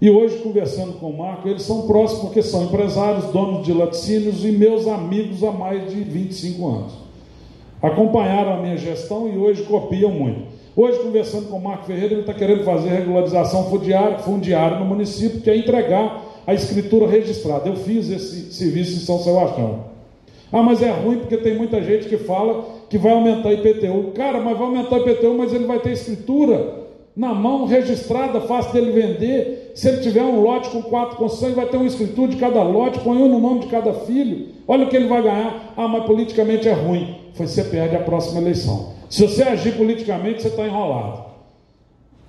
E 0.00 0.10
hoje, 0.10 0.38
conversando 0.38 0.94
com 0.94 1.06
o 1.06 1.16
Marco, 1.16 1.48
eles 1.48 1.62
são 1.62 1.86
próximos 1.86 2.24
porque 2.24 2.42
são 2.42 2.64
empresários, 2.64 3.26
donos 3.26 3.64
de 3.64 3.72
laticínios 3.72 4.44
e 4.44 4.50
meus 4.50 4.86
amigos 4.86 5.42
há 5.42 5.50
mais 5.50 5.90
de 5.90 6.00
25 6.02 6.66
anos. 6.66 6.92
Acompanharam 7.80 8.54
a 8.54 8.56
minha 8.56 8.76
gestão 8.76 9.28
e 9.28 9.36
hoje 9.38 9.62
copiam 9.62 10.10
muito. 10.10 10.54
Hoje, 10.76 10.98
conversando 10.98 11.48
com 11.48 11.56
o 11.56 11.62
Marco 11.62 11.84
Ferreira, 11.84 12.14
ele 12.14 12.22
está 12.22 12.34
querendo 12.34 12.64
fazer 12.64 12.88
regularização 12.88 13.70
fundiária, 13.70 14.18
fundiária 14.18 14.78
no 14.78 14.84
município, 14.84 15.40
que 15.40 15.48
é 15.48 15.56
entregar 15.56 16.24
a 16.46 16.52
escritura 16.52 17.06
registrada. 17.06 17.68
Eu 17.68 17.76
fiz 17.76 18.10
esse 18.10 18.52
serviço 18.52 18.96
em 18.96 19.00
São 19.00 19.18
Sebastião. 19.18 19.84
Ah, 20.52 20.62
mas 20.62 20.82
é 20.82 20.90
ruim 20.90 21.18
porque 21.18 21.36
tem 21.36 21.56
muita 21.56 21.82
gente 21.82 22.08
que 22.08 22.16
fala 22.16 22.64
que 22.88 22.98
vai 22.98 23.12
aumentar 23.12 23.52
IPTU. 23.52 24.12
Cara, 24.14 24.40
mas 24.40 24.56
vai 24.56 24.66
aumentar 24.66 24.98
IPTU, 24.98 25.34
mas 25.34 25.52
ele 25.52 25.64
vai 25.64 25.78
ter 25.78 25.92
escritura 25.92 26.84
na 27.16 27.32
mão, 27.32 27.66
registrada, 27.66 28.40
fácil 28.40 28.72
dele 28.72 28.92
vender. 28.92 29.63
Se 29.74 29.88
ele 29.88 30.02
tiver 30.02 30.22
um 30.22 30.40
lote 30.40 30.70
com 30.70 30.82
quatro 30.82 31.16
construções, 31.16 31.54
vai 31.54 31.66
ter 31.66 31.76
uma 31.76 31.86
escritura 31.86 32.28
de 32.28 32.36
cada 32.36 32.62
lote, 32.62 33.00
põe 33.00 33.18
um 33.18 33.28
no 33.28 33.40
nome 33.40 33.60
de 33.60 33.66
cada 33.66 33.92
filho. 33.92 34.50
Olha 34.68 34.86
o 34.86 34.88
que 34.88 34.96
ele 34.96 35.08
vai 35.08 35.20
ganhar. 35.20 35.74
Ah, 35.76 35.88
mas 35.88 36.04
politicamente 36.04 36.68
é 36.68 36.72
ruim. 36.72 37.16
Foi 37.34 37.48
você 37.48 37.64
perde 37.64 37.96
a 37.96 38.00
próxima 38.00 38.40
eleição. 38.40 38.94
Se 39.10 39.26
você 39.26 39.42
agir 39.42 39.76
politicamente, 39.76 40.42
você 40.42 40.48
está 40.48 40.64
enrolado. 40.64 41.24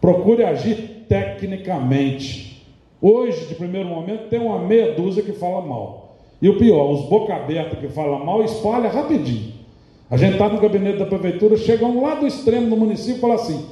Procure 0.01 0.43
agir 0.43 1.05
tecnicamente. 1.07 2.65
Hoje, 2.99 3.45
de 3.45 3.53
primeiro 3.53 3.87
momento, 3.89 4.27
tem 4.29 4.39
uma 4.39 4.57
meia 4.57 4.93
dúzia 4.93 5.21
que 5.21 5.33
fala 5.33 5.61
mal. 5.61 6.17
E 6.41 6.49
o 6.49 6.57
pior, 6.57 6.91
os 6.91 7.05
boca 7.07 7.35
aberta 7.35 7.75
que 7.75 7.87
falam 7.87 8.25
mal, 8.25 8.43
espalha 8.43 8.89
rapidinho. 8.89 9.53
A 10.09 10.17
gente 10.17 10.33
está 10.33 10.49
no 10.49 10.59
gabinete 10.59 10.97
da 10.97 11.05
prefeitura, 11.05 11.57
chega 11.57 11.85
um 11.85 12.01
lá 12.01 12.15
do 12.15 12.25
extremo 12.25 12.69
do 12.69 12.75
município 12.75 13.17
e 13.17 13.21
fala 13.21 13.35
assim: 13.35 13.65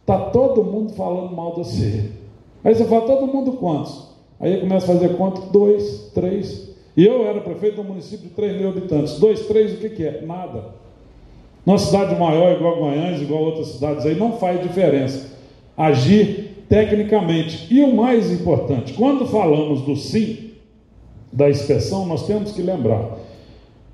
está 0.00 0.18
todo 0.30 0.64
mundo 0.64 0.94
falando 0.94 1.34
mal 1.34 1.50
de 1.50 1.58
você. 1.58 2.17
Aí 2.64 2.74
você 2.74 2.84
fala, 2.84 3.06
todo 3.06 3.26
mundo 3.26 3.52
quantos? 3.52 4.08
Aí 4.40 4.60
começa 4.60 4.90
a 4.90 4.94
fazer 4.94 5.16
conta, 5.16 5.40
dois, 5.52 6.10
três. 6.14 6.68
E 6.96 7.06
eu 7.06 7.26
era 7.26 7.40
prefeito 7.40 7.76
de 7.76 7.80
um 7.80 7.84
município 7.84 8.28
de 8.28 8.34
3 8.34 8.56
mil 8.56 8.68
habitantes. 8.70 9.18
Dois, 9.18 9.46
três, 9.46 9.74
o 9.74 9.76
que, 9.76 9.90
que 9.90 10.04
é? 10.04 10.22
Nada. 10.22 10.64
Numa 11.64 11.78
cidade 11.78 12.18
maior, 12.18 12.56
igual 12.56 12.76
Goiânia, 12.76 13.22
igual 13.22 13.42
outras 13.42 13.68
cidades 13.68 14.06
aí, 14.06 14.16
não 14.16 14.32
faz 14.32 14.60
diferença. 14.62 15.36
Agir 15.76 16.64
tecnicamente. 16.68 17.72
E 17.72 17.80
o 17.82 17.94
mais 17.94 18.32
importante, 18.32 18.94
quando 18.94 19.26
falamos 19.26 19.82
do 19.82 19.96
sim, 19.96 20.52
da 21.32 21.48
inspeção, 21.48 22.06
nós 22.06 22.26
temos 22.26 22.52
que 22.52 22.62
lembrar. 22.62 23.18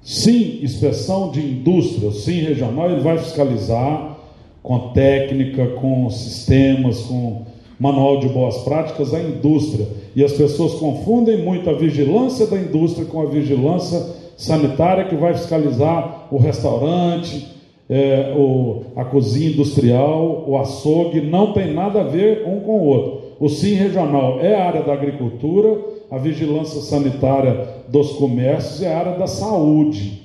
Sim, 0.02 0.60
inspeção 0.62 1.30
de 1.30 1.40
indústria, 1.40 2.10
sim 2.10 2.40
regional, 2.40 2.90
ele 2.90 3.00
vai 3.00 3.18
fiscalizar 3.18 4.18
com 4.62 4.92
técnica, 4.92 5.66
com 5.80 6.08
sistemas, 6.10 7.00
com 7.02 7.44
manual 7.78 8.20
de 8.20 8.28
boas 8.28 8.58
práticas 8.58 9.12
a 9.12 9.20
indústria. 9.20 9.86
E 10.14 10.24
as 10.24 10.32
pessoas 10.32 10.74
confundem 10.74 11.38
muito 11.42 11.68
a 11.68 11.74
vigilância 11.74 12.46
da 12.46 12.56
indústria 12.56 13.06
com 13.06 13.20
a 13.20 13.26
vigilância 13.26 14.00
sanitária 14.36 15.04
que 15.04 15.16
vai 15.16 15.34
fiscalizar 15.34 16.28
o 16.30 16.38
restaurante, 16.38 17.54
é, 17.88 18.34
o, 18.36 18.82
a 18.96 19.04
cozinha 19.04 19.50
industrial, 19.50 20.44
o 20.46 20.58
açougue, 20.58 21.20
não 21.20 21.52
tem 21.52 21.72
nada 21.72 22.00
a 22.00 22.04
ver 22.04 22.44
um 22.46 22.60
com 22.60 22.78
o 22.78 22.84
outro. 22.84 23.24
O 23.38 23.48
SIM 23.48 23.74
regional 23.74 24.40
é 24.40 24.54
a 24.54 24.64
área 24.64 24.82
da 24.82 24.92
agricultura, 24.92 25.78
a 26.10 26.18
vigilância 26.18 26.80
sanitária 26.80 27.68
dos 27.88 28.12
comércios 28.12 28.82
é 28.82 28.92
a 28.92 28.98
área 28.98 29.18
da 29.18 29.26
saúde. 29.26 30.22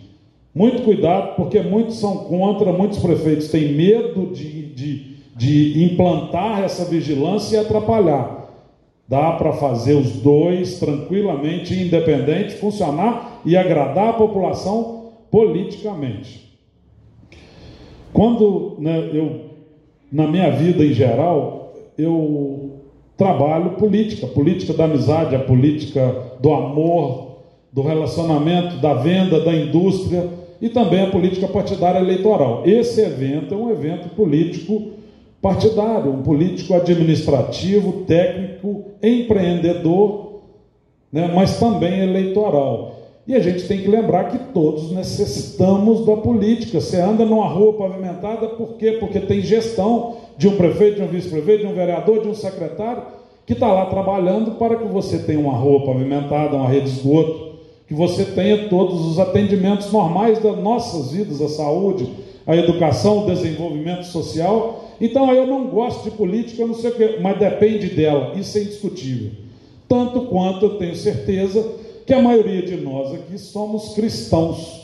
Muito 0.53 0.83
cuidado, 0.83 1.35
porque 1.35 1.61
muitos 1.61 1.97
são 1.97 2.17
contra, 2.17 2.71
muitos 2.71 2.99
prefeitos 2.99 3.49
têm 3.49 3.73
medo 3.73 4.27
de, 4.33 4.73
de, 4.73 5.08
de 5.39 5.85
implantar 5.85 6.61
essa 6.65 6.83
vigilância 6.83 7.55
e 7.55 7.59
atrapalhar. 7.61 8.49
Dá 9.07 9.31
para 9.31 9.53
fazer 9.53 9.93
os 9.93 10.17
dois 10.17 10.79
tranquilamente, 10.79 11.73
independente, 11.73 12.55
funcionar 12.55 13.39
e 13.45 13.55
agradar 13.55 14.09
a 14.09 14.13
população 14.13 15.13
politicamente. 15.31 16.59
Quando 18.11 18.75
né, 18.79 19.11
eu, 19.13 19.45
na 20.11 20.27
minha 20.27 20.51
vida 20.51 20.83
em 20.83 20.91
geral, 20.91 21.73
eu 21.97 22.81
trabalho 23.15 23.71
política, 23.71 24.27
política 24.27 24.73
da 24.73 24.83
amizade, 24.83 25.37
a 25.37 25.39
política 25.39 26.33
do 26.41 26.53
amor, 26.53 27.37
do 27.71 27.81
relacionamento, 27.81 28.75
da 28.81 28.93
venda, 28.93 29.39
da 29.39 29.53
indústria 29.53 30.27
e 30.61 30.67
também 30.67 31.03
a 31.03 31.09
política 31.09 31.47
partidária 31.47 31.99
eleitoral. 31.99 32.63
Esse 32.65 32.99
evento 32.99 33.53
é 33.53 33.57
um 33.57 33.71
evento 33.71 34.09
político 34.09 34.98
partidário, 35.41 36.11
um 36.11 36.21
político 36.21 36.73
administrativo, 36.73 38.03
técnico, 38.05 38.85
empreendedor, 39.01 40.41
né, 41.11 41.31
mas 41.33 41.59
também 41.59 41.99
eleitoral. 42.01 42.95
E 43.27 43.35
a 43.35 43.39
gente 43.39 43.67
tem 43.67 43.79
que 43.81 43.87
lembrar 43.87 44.25
que 44.25 44.39
todos 44.53 44.91
necessitamos 44.91 46.05
da 46.05 46.17
política. 46.17 46.81
Você 46.81 46.99
anda 46.99 47.23
numa 47.23 47.47
rua 47.47 47.73
pavimentada, 47.73 48.47
por 48.47 48.69
quê? 48.77 48.93
Porque 48.93 49.19
tem 49.19 49.41
gestão 49.41 50.17
de 50.35 50.47
um 50.47 50.57
prefeito, 50.57 50.95
de 50.95 51.03
um 51.03 51.07
vice-prefeito, 51.07 51.65
de 51.65 51.71
um 51.71 51.75
vereador, 51.75 52.21
de 52.21 52.27
um 52.27 52.33
secretário, 52.33 53.03
que 53.45 53.53
está 53.53 53.71
lá 53.71 53.85
trabalhando 53.85 54.51
para 54.51 54.77
que 54.77 54.87
você 54.87 55.19
tenha 55.19 55.39
uma 55.39 55.53
rua 55.53 55.85
pavimentada, 55.85 56.55
uma 56.55 56.67
rede 56.67 56.89
de 56.89 56.97
esgoto, 56.97 57.49
que 57.87 57.93
você 57.93 58.25
tenha 58.25 58.67
todos 58.67 59.05
os 59.05 59.19
atendimentos 59.19 59.91
normais 59.91 60.39
das 60.39 60.57
nossas 60.57 61.11
vidas, 61.11 61.41
a 61.41 61.49
saúde, 61.49 62.09
a 62.47 62.55
educação, 62.55 63.23
o 63.23 63.25
desenvolvimento 63.27 64.05
social. 64.05 64.88
Então 64.99 65.31
eu 65.33 65.47
não 65.47 65.67
gosto 65.67 66.03
de 66.03 66.11
política, 66.11 66.65
não 66.65 66.73
sei 66.73 66.91
o 66.91 67.21
mas 67.21 67.39
depende 67.39 67.87
dela, 67.89 68.33
isso 68.35 68.57
é 68.57 68.61
indiscutível. 68.61 69.31
Tanto 69.87 70.21
quanto 70.23 70.65
eu 70.65 70.77
tenho 70.77 70.95
certeza 70.95 71.65
que 72.05 72.13
a 72.13 72.21
maioria 72.21 72.61
de 72.61 72.75
nós 72.77 73.13
aqui 73.13 73.37
somos 73.37 73.93
cristãos. 73.93 74.79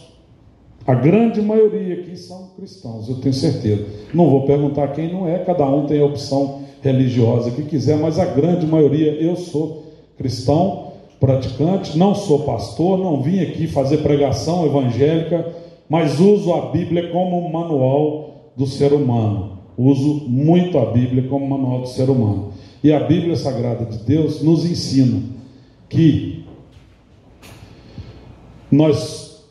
A 0.87 0.93
grande 0.93 1.41
maioria 1.41 1.95
aqui 1.95 2.15
são 2.15 2.51
cristãos, 2.55 3.09
eu 3.09 3.15
tenho 3.15 3.33
certeza. 3.33 3.85
Não 4.13 4.29
vou 4.29 4.43
perguntar 4.43 4.89
quem 4.89 5.11
não 5.11 5.27
é, 5.27 5.39
cada 5.39 5.65
um 5.65 5.87
tem 5.87 5.99
a 5.99 6.05
opção 6.05 6.61
religiosa 6.81 7.49
que 7.49 7.63
quiser, 7.63 7.97
mas 7.97 8.19
a 8.19 8.25
grande 8.25 8.67
maioria, 8.67 9.13
eu 9.13 9.35
sou 9.35 9.85
cristão, 10.15 10.91
praticante, 11.19 11.97
não 11.97 12.13
sou 12.13 12.43
pastor, 12.43 12.99
não 12.99 13.21
vim 13.21 13.39
aqui 13.39 13.65
fazer 13.65 13.97
pregação 13.97 14.65
evangélica, 14.65 15.53
mas 15.89 16.19
uso 16.19 16.53
a 16.53 16.67
Bíblia 16.67 17.09
como 17.09 17.43
um 17.43 17.51
manual 17.51 18.51
do 18.55 18.67
ser 18.67 18.93
humano. 18.93 19.54
Uso 19.77 20.25
muito 20.27 20.77
a 20.77 20.91
Bíblia 20.91 21.27
como 21.27 21.47
manual 21.47 21.81
do 21.81 21.87
ser 21.87 22.09
humano. 22.09 22.53
E 22.83 22.93
a 22.93 22.99
Bíblia 22.99 23.35
Sagrada 23.35 23.85
de 23.85 23.97
Deus 23.99 24.41
nos 24.41 24.65
ensina 24.65 25.21
que 25.89 26.45
nós 28.71 29.43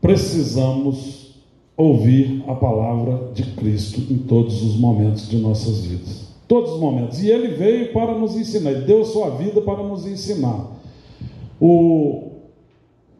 precisamos 0.00 1.34
ouvir 1.76 2.42
a 2.48 2.54
palavra 2.54 3.30
de 3.34 3.42
Cristo 3.54 4.00
em 4.10 4.18
todos 4.18 4.62
os 4.62 4.76
momentos 4.76 5.28
de 5.28 5.36
nossas 5.38 5.84
vidas. 5.84 6.26
Todos 6.48 6.72
os 6.72 6.80
momentos. 6.80 7.22
E 7.22 7.30
ele 7.30 7.48
veio 7.48 7.92
para 7.92 8.16
nos 8.16 8.36
ensinar, 8.36 8.70
ele 8.70 8.86
deu 8.86 9.04
sua 9.04 9.30
vida 9.30 9.60
para 9.60 9.82
nos 9.82 10.06
ensinar. 10.06 10.72
O, 11.60 12.30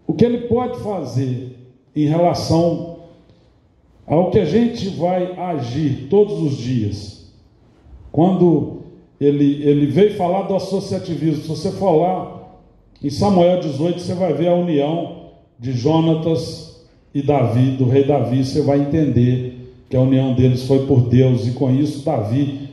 o 0.07 0.15
que 0.15 0.25
ele 0.25 0.49
pode 0.49 0.79
fazer 0.81 1.57
em 1.95 2.07
relação 2.07 2.96
ao 4.07 4.31
que 4.31 4.39
a 4.39 4.45
gente 4.45 4.89
vai 4.91 5.33
agir 5.39 6.07
todos 6.09 6.41
os 6.41 6.57
dias. 6.57 7.33
Quando 8.13 8.83
ele, 9.21 9.63
ele 9.63 9.87
veio 9.87 10.15
falar 10.15 10.43
do 10.43 10.55
associativismo. 10.55 11.43
Se 11.43 11.49
você 11.49 11.71
for 11.73 11.97
lá 11.97 12.37
em 13.03 13.11
Samuel 13.11 13.61
18, 13.61 14.01
você 14.01 14.15
vai 14.15 14.33
ver 14.33 14.49
a 14.49 14.55
união 14.55 15.27
de 15.59 15.73
Jonatas 15.73 16.87
e 17.15 17.23
Davi, 17.23 17.71
do 17.73 17.87
rei 17.87 18.05
Davi, 18.05 18.45
você 18.45 18.61
vai 18.61 18.81
entender 18.81 19.73
que 19.89 19.97
a 19.97 20.01
união 20.01 20.35
deles 20.35 20.67
foi 20.67 20.87
por 20.87 21.09
Deus, 21.09 21.47
e 21.47 21.53
com 21.53 21.71
isso 21.71 22.05
Davi, 22.05 22.69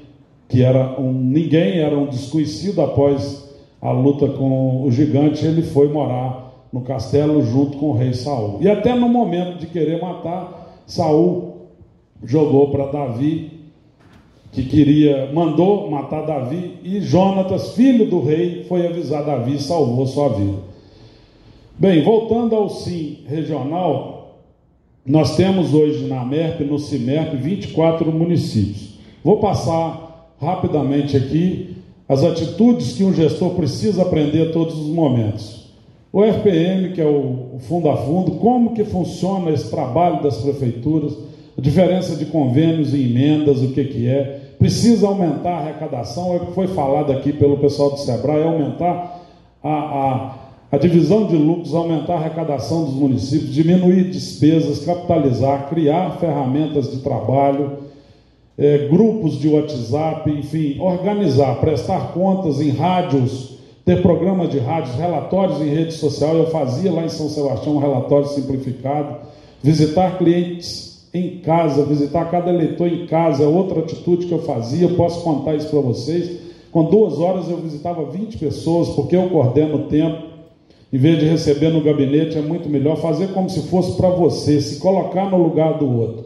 que 0.50 0.62
era 0.62 1.00
um 1.00 1.14
ninguém, 1.14 1.80
era 1.80 1.98
um 1.98 2.08
desconhecido 2.08 2.82
após 2.82 3.50
a 3.82 3.92
luta 3.92 4.28
com 4.28 4.84
o 4.84 4.92
gigante, 4.92 5.46
ele 5.46 5.62
foi 5.62 5.88
morar 5.88 6.52
no 6.72 6.82
castelo 6.82 7.42
junto 7.44 7.78
com 7.78 7.92
o 7.92 7.98
rei 7.98 8.14
Saul. 8.14 8.58
E 8.62 8.70
até 8.70 8.96
no 8.96 9.08
momento 9.08 9.60
de 9.60 9.68
querer 9.68 10.02
matar, 10.02 10.53
Saul 10.86 11.68
jogou 12.24 12.72
para 12.72 12.88
Davi 12.88 13.54
que 14.54 14.64
queria, 14.64 15.32
mandou 15.34 15.90
matar 15.90 16.28
Davi, 16.28 16.78
e 16.84 17.02
Jonatas, 17.02 17.72
filho 17.74 18.08
do 18.08 18.22
rei, 18.22 18.64
foi 18.70 18.86
avisar 18.86 19.26
Davi 19.26 19.56
e 19.56 19.60
salvou 19.60 20.06
sua 20.06 20.30
vida. 20.30 20.60
Bem, 21.78 22.04
voltando 22.04 22.56
ao 22.56 22.70
SIM 22.70 23.24
regional, 23.28 24.38
nós 25.04 25.36
temos 25.36 25.74
hoje 25.74 26.06
na 26.06 26.24
MERP, 26.24 26.64
no 26.64 26.78
CIMERP, 26.78 27.36
24 27.36 28.12
municípios. 28.12 28.94
Vou 29.24 29.38
passar 29.38 30.36
rapidamente 30.40 31.18
aqui 31.18 31.76
as 32.08 32.24
atitudes 32.24 32.94
que 32.94 33.04
um 33.04 33.14
gestor 33.14 33.56
precisa 33.56 34.04
aprender 34.04 34.50
a 34.50 34.52
todos 34.52 34.78
os 34.78 34.88
momentos. 34.88 35.63
O 36.14 36.24
FPM, 36.24 36.94
que 36.94 37.02
é 37.02 37.08
o 37.08 37.58
fundo 37.62 37.90
a 37.90 37.98
fundo, 37.98 38.34
como 38.34 38.76
que 38.76 38.84
funciona 38.84 39.50
esse 39.50 39.72
trabalho 39.72 40.22
das 40.22 40.38
prefeituras, 40.38 41.18
a 41.58 41.62
diferença 41.62 42.16
de 42.16 42.26
convênios 42.26 42.94
e 42.94 43.04
emendas, 43.04 43.64
o 43.64 43.70
que, 43.70 43.84
que 43.84 44.08
é. 44.08 44.42
Precisa 44.60 45.08
aumentar 45.08 45.50
a 45.50 45.58
arrecadação, 45.62 46.34
é 46.34 46.36
o 46.36 46.46
que 46.46 46.52
foi 46.54 46.68
falado 46.68 47.12
aqui 47.12 47.34
pelo 47.34 47.58
pessoal 47.58 47.90
do 47.90 47.98
SEBRAE, 47.98 48.42
é 48.42 48.44
aumentar 48.44 49.22
a, 49.64 49.70
a, 49.74 50.36
a 50.72 50.78
divisão 50.78 51.26
de 51.26 51.36
lucros, 51.36 51.74
aumentar 51.74 52.14
a 52.14 52.18
arrecadação 52.18 52.86
dos 52.86 52.94
municípios, 52.94 53.52
diminuir 53.52 54.12
despesas, 54.12 54.86
capitalizar, 54.86 55.68
criar 55.68 56.20
ferramentas 56.20 56.92
de 56.92 56.98
trabalho, 56.98 57.72
é, 58.56 58.88
grupos 58.88 59.40
de 59.40 59.48
WhatsApp, 59.48 60.30
enfim, 60.30 60.80
organizar, 60.80 61.56
prestar 61.56 62.14
contas 62.14 62.62
em 62.62 62.70
rádios, 62.70 63.53
ter 63.86 64.02
programas 64.02 64.50
de 64.50 64.60
rádios, 64.60 64.96
relatórios 64.96 65.62
em 65.62 65.70
rede 65.70 65.94
social. 65.94 66.36
Eu 66.36 66.48
fazia 66.48 66.92
lá 66.92 67.04
em 67.04 67.10
São 67.10 67.30
Sebastião 67.30 67.76
um 67.76 67.80
relatório 67.80 68.28
simplificado, 68.28 69.18
visitar 69.62 70.18
clientes 70.18 71.08
em 71.14 71.38
casa, 71.40 71.86
visitar 71.86 72.26
cada 72.32 72.50
eleitor 72.50 72.88
em 72.88 73.06
casa, 73.06 73.44
é 73.44 73.48
outra 73.48 73.82
atitude 73.82 74.26
que 74.26 74.32
eu 74.32 74.40
fazia, 74.40 74.90
posso 74.90 75.24
contar 75.24 75.56
isso 75.56 75.70
para 75.70 75.80
vocês. 75.80 76.42
Com 76.72 76.86
duas 76.86 77.20
horas 77.20 77.48
eu 77.50 77.58
visitava 77.58 78.04
20 78.06 78.38
pessoas, 78.40 78.90
porque 78.90 79.16
eu 79.16 79.30
coordeno 79.30 79.76
o 79.76 79.84
tempo. 79.84 80.34
Em 80.92 80.98
vez 80.98 81.20
de 81.20 81.26
receber 81.26 81.70
no 81.70 81.82
gabinete, 81.82 82.38
é 82.38 82.42
muito 82.42 82.68
melhor 82.70 82.98
fazer 82.98 83.28
como 83.28 83.50
se 83.50 83.64
fosse 83.64 83.96
para 83.96 84.10
você, 84.10 84.60
se 84.60 84.80
colocar 84.80 85.30
no 85.30 85.38
lugar 85.38 85.78
do 85.78 85.92
outro. 86.00 86.26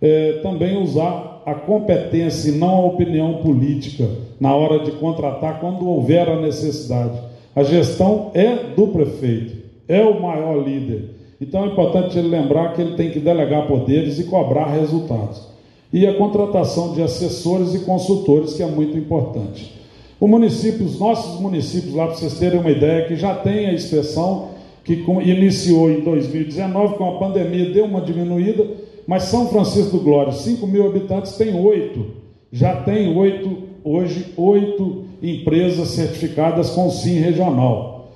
É, 0.00 0.40
também 0.42 0.82
usar 0.82 1.31
a 1.44 1.54
competência 1.54 2.50
e 2.50 2.58
não 2.58 2.74
a 2.76 2.86
opinião 2.86 3.34
política 3.42 4.08
na 4.40 4.54
hora 4.54 4.84
de 4.84 4.92
contratar, 4.92 5.60
quando 5.60 5.88
houver 5.88 6.28
a 6.28 6.40
necessidade. 6.40 7.18
A 7.54 7.62
gestão 7.62 8.30
é 8.34 8.74
do 8.74 8.88
prefeito, 8.88 9.56
é 9.86 10.02
o 10.02 10.20
maior 10.20 10.66
líder. 10.66 11.10
Então 11.40 11.64
é 11.64 11.66
importante 11.68 12.18
ele 12.18 12.28
lembrar 12.28 12.72
que 12.72 12.80
ele 12.80 12.96
tem 12.96 13.10
que 13.10 13.18
delegar 13.18 13.66
poderes 13.66 14.18
e 14.18 14.24
cobrar 14.24 14.66
resultados. 14.66 15.48
E 15.92 16.06
a 16.06 16.14
contratação 16.14 16.94
de 16.94 17.02
assessores 17.02 17.74
e 17.74 17.80
consultores, 17.80 18.54
que 18.54 18.62
é 18.62 18.66
muito 18.66 18.96
importante. 18.96 19.72
O 20.18 20.28
município, 20.28 20.86
os 20.86 20.98
nossos 20.98 21.40
municípios, 21.40 21.94
lá 21.94 22.06
para 22.06 22.14
vocês 22.14 22.38
terem 22.38 22.60
uma 22.60 22.70
ideia, 22.70 23.06
que 23.06 23.16
já 23.16 23.34
tem 23.34 23.66
a 23.66 23.74
inspeção, 23.74 24.50
que 24.84 24.94
iniciou 24.94 25.90
em 25.90 26.00
2019, 26.00 26.94
com 26.94 27.08
a 27.08 27.18
pandemia 27.18 27.70
deu 27.70 27.84
uma 27.84 28.00
diminuída, 28.00 28.64
mas 29.12 29.24
São 29.24 29.46
Francisco 29.48 29.98
do 29.98 30.04
Glória, 30.04 30.32
5 30.32 30.66
mil 30.66 30.86
habitantes, 30.86 31.36
tem 31.36 31.54
oito. 31.54 32.12
Já 32.50 32.76
tem 32.76 33.14
oito, 33.14 33.58
hoje, 33.84 34.32
oito 34.38 35.04
empresas 35.22 35.88
certificadas 35.88 36.70
com 36.70 36.88
SIM 36.88 37.20
regional. 37.20 38.10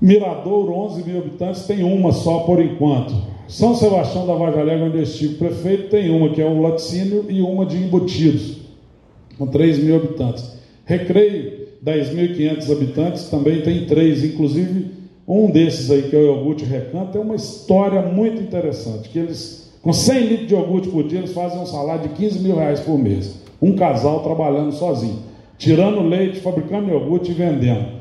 Miradouro, 0.00 0.72
11 0.74 1.02
mil 1.02 1.18
habitantes, 1.18 1.66
tem 1.66 1.82
uma 1.82 2.12
só 2.12 2.38
por 2.44 2.62
enquanto. 2.62 3.16
São 3.48 3.74
Sebastião 3.74 4.28
da 4.28 4.34
Varjalhega, 4.34 4.84
onde 4.84 4.98
eu 4.98 5.02
estive 5.02 5.34
prefeito, 5.34 5.90
tem 5.90 6.08
uma 6.08 6.28
que 6.28 6.40
é 6.40 6.46
um 6.46 6.62
laticínio 6.62 7.26
e 7.28 7.42
uma 7.42 7.66
de 7.66 7.76
embutidos, 7.76 8.58
com 9.36 9.48
3 9.48 9.82
mil 9.82 9.96
habitantes. 9.96 10.56
Recreio, 10.84 11.66
10.500 11.84 12.70
habitantes, 12.70 13.24
também 13.28 13.60
tem 13.62 13.86
três, 13.86 14.22
inclusive 14.22 15.00
um 15.26 15.50
desses 15.50 15.90
aí, 15.90 16.02
que 16.02 16.14
é 16.14 16.18
o 16.20 16.26
iogurte 16.26 16.64
Recanto, 16.64 17.18
é 17.18 17.20
uma 17.20 17.34
história 17.34 18.02
muito 18.02 18.40
interessante, 18.40 19.08
que 19.08 19.18
eles, 19.18 19.59
com 19.82 19.92
100 19.92 20.20
litros 20.20 20.48
de 20.48 20.54
iogurte 20.54 20.88
por 20.88 21.04
dia, 21.04 21.20
eles 21.20 21.32
fazem 21.32 21.58
um 21.58 21.66
salário 21.66 22.08
de 22.08 22.14
15 22.14 22.38
mil 22.40 22.56
reais 22.56 22.80
por 22.80 22.98
mês. 22.98 23.40
Um 23.60 23.74
casal 23.74 24.22
trabalhando 24.22 24.72
sozinho, 24.72 25.20
tirando 25.56 26.02
leite, 26.02 26.40
fabricando 26.40 26.90
iogurte 26.90 27.30
e 27.30 27.34
vendendo. 27.34 28.00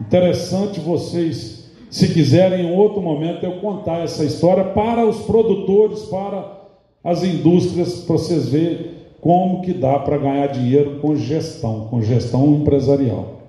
Interessante 0.00 0.80
vocês, 0.80 1.70
se 1.90 2.08
quiserem 2.12 2.66
em 2.66 2.76
outro 2.76 3.00
momento, 3.00 3.44
eu 3.44 3.60
contar 3.60 4.00
essa 4.02 4.24
história 4.24 4.64
para 4.64 5.06
os 5.06 5.18
produtores, 5.22 6.00
para 6.06 6.60
as 7.04 7.22
indústrias, 7.22 8.00
para 8.00 8.16
vocês 8.16 8.48
verem 8.48 9.02
como 9.20 9.62
que 9.62 9.72
dá 9.72 10.00
para 10.00 10.18
ganhar 10.18 10.48
dinheiro 10.48 10.98
com 11.00 11.14
gestão, 11.14 11.86
com 11.88 12.02
gestão 12.02 12.46
empresarial. 12.54 13.42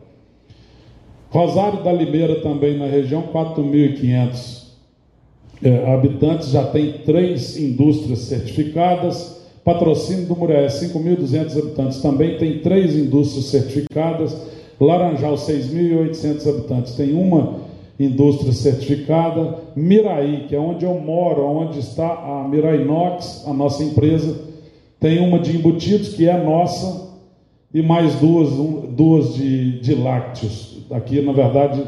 Rosário 1.32 1.84
da 1.84 1.92
Limeira 1.92 2.42
também 2.42 2.78
na 2.78 2.86
região, 2.86 3.24
4.500 3.34 4.63
é, 5.62 5.94
habitantes, 5.94 6.50
já 6.50 6.64
tem 6.66 6.94
três 7.06 7.58
indústrias 7.58 8.20
certificadas. 8.20 9.42
Patrocínio 9.64 10.26
do 10.26 10.36
Muré, 10.36 10.68
5.200 10.68 11.58
habitantes, 11.58 12.02
também 12.02 12.38
tem 12.38 12.60
três 12.60 12.96
indústrias 12.96 13.46
certificadas. 13.46 14.36
Laranjal, 14.80 15.36
6.800 15.36 16.50
habitantes, 16.50 16.96
tem 16.96 17.14
uma 17.14 17.60
indústria 18.00 18.52
certificada. 18.52 19.60
Miraí, 19.76 20.46
que 20.48 20.56
é 20.56 20.60
onde 20.60 20.86
eu 20.86 21.00
moro, 21.00 21.46
onde 21.46 21.80
está 21.80 22.08
a 22.08 22.48
Mirainox, 22.48 23.46
a 23.48 23.54
nossa 23.54 23.84
empresa, 23.84 24.36
tem 25.00 25.20
uma 25.20 25.40
de 25.40 25.56
embutidos, 25.56 26.10
que 26.10 26.28
é 26.28 26.38
nossa, 26.42 27.14
e 27.74 27.82
mais 27.82 28.16
duas, 28.16 28.50
duas 28.90 29.34
de, 29.34 29.80
de 29.80 29.96
lácteos. 29.96 30.86
Aqui, 30.92 31.22
na 31.22 31.32
verdade, 31.32 31.82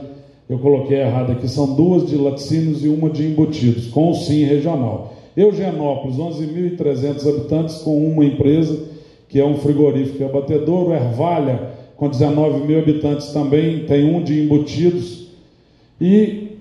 eu 0.48 0.60
coloquei 0.60 1.00
errado 1.00 1.32
aqui, 1.32 1.48
são 1.48 1.76
duas 1.76 2.08
de 2.08 2.16
laticínios 2.16 2.86
e 2.86 2.88
uma 2.88 3.10
de 3.10 3.26
embutidos, 3.26 3.88
com 3.88 4.12
o 4.12 4.16
SIM 4.16 4.44
regional. 4.44 5.14
Eugenópolis, 5.36 6.18
11.300 6.18 7.28
habitantes, 7.28 7.78
com 7.80 7.98
uma 8.08 8.24
empresa, 8.24 8.88
que 9.28 9.40
é 9.40 9.46
um 9.46 9.58
frigorífico 9.58 10.22
e 10.22 10.26
abatedouro. 10.26 10.94
Ervalha, 10.94 11.74
com 11.98 12.08
19 12.08 12.66
mil 12.66 12.80
habitantes 12.80 13.34
também, 13.34 13.86
tem 13.86 14.14
um 14.14 14.24
de 14.24 14.44
embutidos. 14.44 15.30
E 16.00 16.58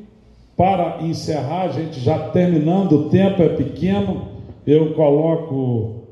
para 0.56 1.02
encerrar, 1.02 1.68
gente, 1.68 2.00
já 2.00 2.18
terminando, 2.30 2.92
o 2.92 3.08
tempo 3.10 3.42
é 3.42 3.48
pequeno, 3.48 4.28
eu 4.66 4.94
coloco. 4.94 6.04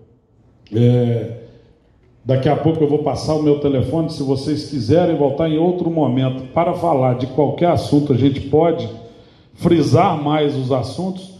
É, 0.74 1.41
daqui 2.24 2.48
a 2.48 2.56
pouco 2.56 2.82
eu 2.82 2.88
vou 2.88 2.98
passar 2.98 3.34
o 3.34 3.42
meu 3.42 3.60
telefone, 3.60 4.10
se 4.10 4.22
vocês 4.22 4.70
quiserem 4.70 5.16
voltar 5.16 5.48
em 5.48 5.58
outro 5.58 5.90
momento 5.90 6.44
para 6.52 6.74
falar 6.74 7.14
de 7.14 7.26
qualquer 7.28 7.70
assunto, 7.70 8.12
a 8.12 8.16
gente 8.16 8.40
pode 8.40 8.88
frisar 9.54 10.22
mais 10.22 10.56
os 10.56 10.72
assuntos 10.72 11.32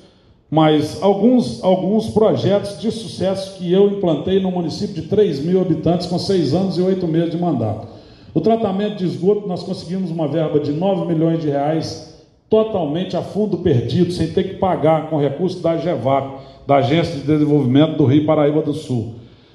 mas 0.52 1.02
alguns, 1.02 1.64
alguns 1.64 2.10
projetos 2.10 2.78
de 2.78 2.90
sucesso 2.90 3.56
que 3.56 3.72
eu 3.72 3.88
implantei 3.88 4.38
no 4.38 4.50
município 4.50 5.00
de 5.00 5.08
3 5.08 5.42
mil 5.42 5.62
habitantes 5.62 6.06
com 6.06 6.18
seis 6.18 6.52
anos 6.52 6.76
e 6.76 6.82
oito 6.82 7.08
meses 7.08 7.30
de 7.30 7.38
mandato. 7.38 7.88
O 8.34 8.40
tratamento 8.42 8.96
de 8.96 9.06
esgoto, 9.06 9.48
nós 9.48 9.62
conseguimos 9.62 10.10
uma 10.10 10.28
verba 10.28 10.60
de 10.60 10.70
9 10.70 11.06
milhões 11.06 11.40
de 11.40 11.48
reais 11.48 12.22
totalmente 12.50 13.16
a 13.16 13.22
fundo 13.22 13.56
perdido, 13.56 14.12
sem 14.12 14.26
ter 14.26 14.42
que 14.42 14.54
pagar 14.56 15.08
com 15.08 15.16
recursos 15.16 15.62
da 15.62 15.78
GEVAP, 15.78 16.34
da 16.66 16.76
Agência 16.76 17.14
de 17.14 17.22
Desenvolvimento 17.22 17.96
do 17.96 18.04
Rio 18.04 18.26
Paraíba 18.26 18.60
do 18.60 18.74
Sul. 18.74 19.14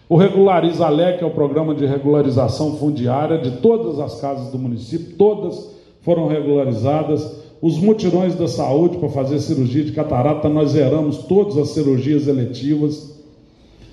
O 0.10 0.16
Regulariza 0.16 0.88
que 1.18 1.24
é 1.24 1.28
o 1.28 1.32
programa 1.32 1.76
de 1.76 1.86
regularização 1.86 2.78
fundiária 2.78 3.38
de 3.38 3.58
todas 3.58 4.00
as 4.00 4.22
casas 4.22 4.52
do 4.52 4.58
município, 4.58 5.18
todas 5.18 5.76
foram 6.02 6.28
regularizadas 6.28 7.46
os 7.62 7.78
mutirões 7.78 8.36
da 8.36 8.48
saúde 8.48 8.98
para 8.98 9.10
fazer 9.10 9.40
cirurgia 9.40 9.84
de 9.84 9.92
catarata, 9.92 10.48
nós 10.48 10.72
zeramos 10.72 11.18
todas 11.20 11.58
as 11.58 11.70
cirurgias 11.70 12.28
eletivas. 12.28 13.18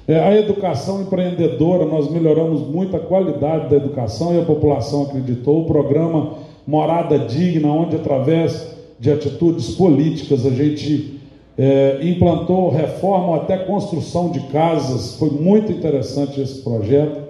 É, 0.06 0.20
a 0.20 0.36
educação 0.38 1.02
empreendedora, 1.02 1.86
nós 1.86 2.10
melhoramos 2.10 2.60
muito 2.60 2.94
a 2.94 3.00
qualidade 3.00 3.70
da 3.70 3.76
educação 3.76 4.34
e 4.34 4.40
a 4.40 4.44
população 4.44 5.04
acreditou. 5.04 5.62
O 5.62 5.66
programa 5.66 6.34
Morada 6.66 7.18
Digna, 7.18 7.68
onde 7.68 7.96
através 7.96 8.74
de 9.00 9.10
atitudes 9.10 9.74
políticas 9.74 10.46
a 10.46 10.50
gente 10.50 11.13
é, 11.56 11.98
implantou 12.02 12.70
reforma 12.70 13.36
até 13.36 13.58
construção 13.58 14.30
de 14.30 14.40
casas, 14.48 15.16
foi 15.16 15.30
muito 15.30 15.70
interessante 15.70 16.40
esse 16.40 16.60
projeto. 16.62 17.22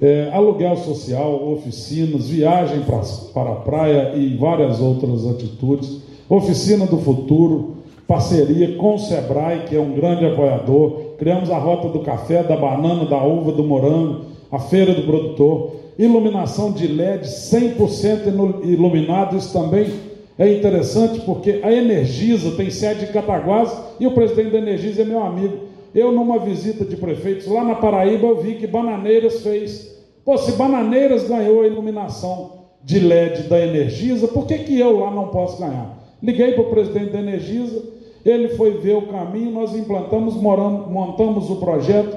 é, 0.00 0.28
aluguel 0.32 0.76
social, 0.76 1.52
oficinas, 1.52 2.28
viagem 2.28 2.80
pra, 2.80 3.00
para 3.32 3.52
a 3.52 3.56
praia 3.56 4.12
e 4.14 4.36
várias 4.36 4.80
outras 4.80 5.26
atitudes, 5.26 6.02
oficina 6.28 6.84
do 6.84 6.98
futuro, 6.98 7.76
parceria 8.06 8.76
com 8.76 8.96
o 8.96 8.98
Sebrae, 8.98 9.64
que 9.66 9.74
é 9.74 9.80
um 9.80 9.94
grande 9.94 10.26
apoiador, 10.26 11.14
criamos 11.16 11.50
a 11.50 11.56
rota 11.56 11.88
do 11.88 12.00
café, 12.00 12.42
da 12.42 12.56
banana, 12.56 13.06
da 13.06 13.22
uva, 13.22 13.52
do 13.52 13.64
morango, 13.64 14.26
a 14.52 14.58
feira 14.58 14.92
do 14.92 15.02
produtor, 15.02 15.76
iluminação 15.98 16.72
de 16.72 16.86
LED 16.86 17.26
100% 17.26 18.64
iluminado, 18.64 19.36
isso 19.36 19.52
também 19.52 19.86
é 20.38 20.52
interessante 20.52 21.20
porque 21.20 21.60
a 21.62 21.72
Energisa 21.72 22.50
tem 22.52 22.68
sede 22.68 23.04
em 23.04 23.12
Cataguás 23.12 23.70
e 24.00 24.06
o 24.06 24.12
presidente 24.12 24.50
da 24.50 24.58
Energisa 24.58 25.02
é 25.02 25.04
meu 25.04 25.22
amigo. 25.22 25.58
Eu, 25.94 26.10
numa 26.10 26.40
visita 26.40 26.84
de 26.84 26.96
prefeitos 26.96 27.46
lá 27.46 27.62
na 27.62 27.76
Paraíba, 27.76 28.26
eu 28.26 28.42
vi 28.42 28.56
que 28.56 28.66
Bananeiras 28.66 29.42
fez. 29.42 29.96
Pô, 30.24 30.36
se 30.36 30.52
Bananeiras 30.52 31.28
ganhou 31.28 31.62
a 31.62 31.66
iluminação 31.66 32.64
de 32.82 32.98
LED 32.98 33.44
da 33.44 33.60
Energisa, 33.60 34.26
por 34.26 34.46
que, 34.46 34.58
que 34.58 34.78
eu 34.78 34.98
lá 34.98 35.10
não 35.10 35.28
posso 35.28 35.60
ganhar? 35.60 35.96
Liguei 36.20 36.52
para 36.52 36.64
o 36.64 36.70
presidente 36.70 37.12
da 37.12 37.20
Energisa, 37.20 37.82
ele 38.24 38.48
foi 38.50 38.72
ver 38.78 38.96
o 38.96 39.02
caminho, 39.02 39.52
nós 39.52 39.74
implantamos, 39.76 40.34
moramos, 40.34 40.90
montamos 40.90 41.48
o 41.48 41.56
projeto, 41.56 42.16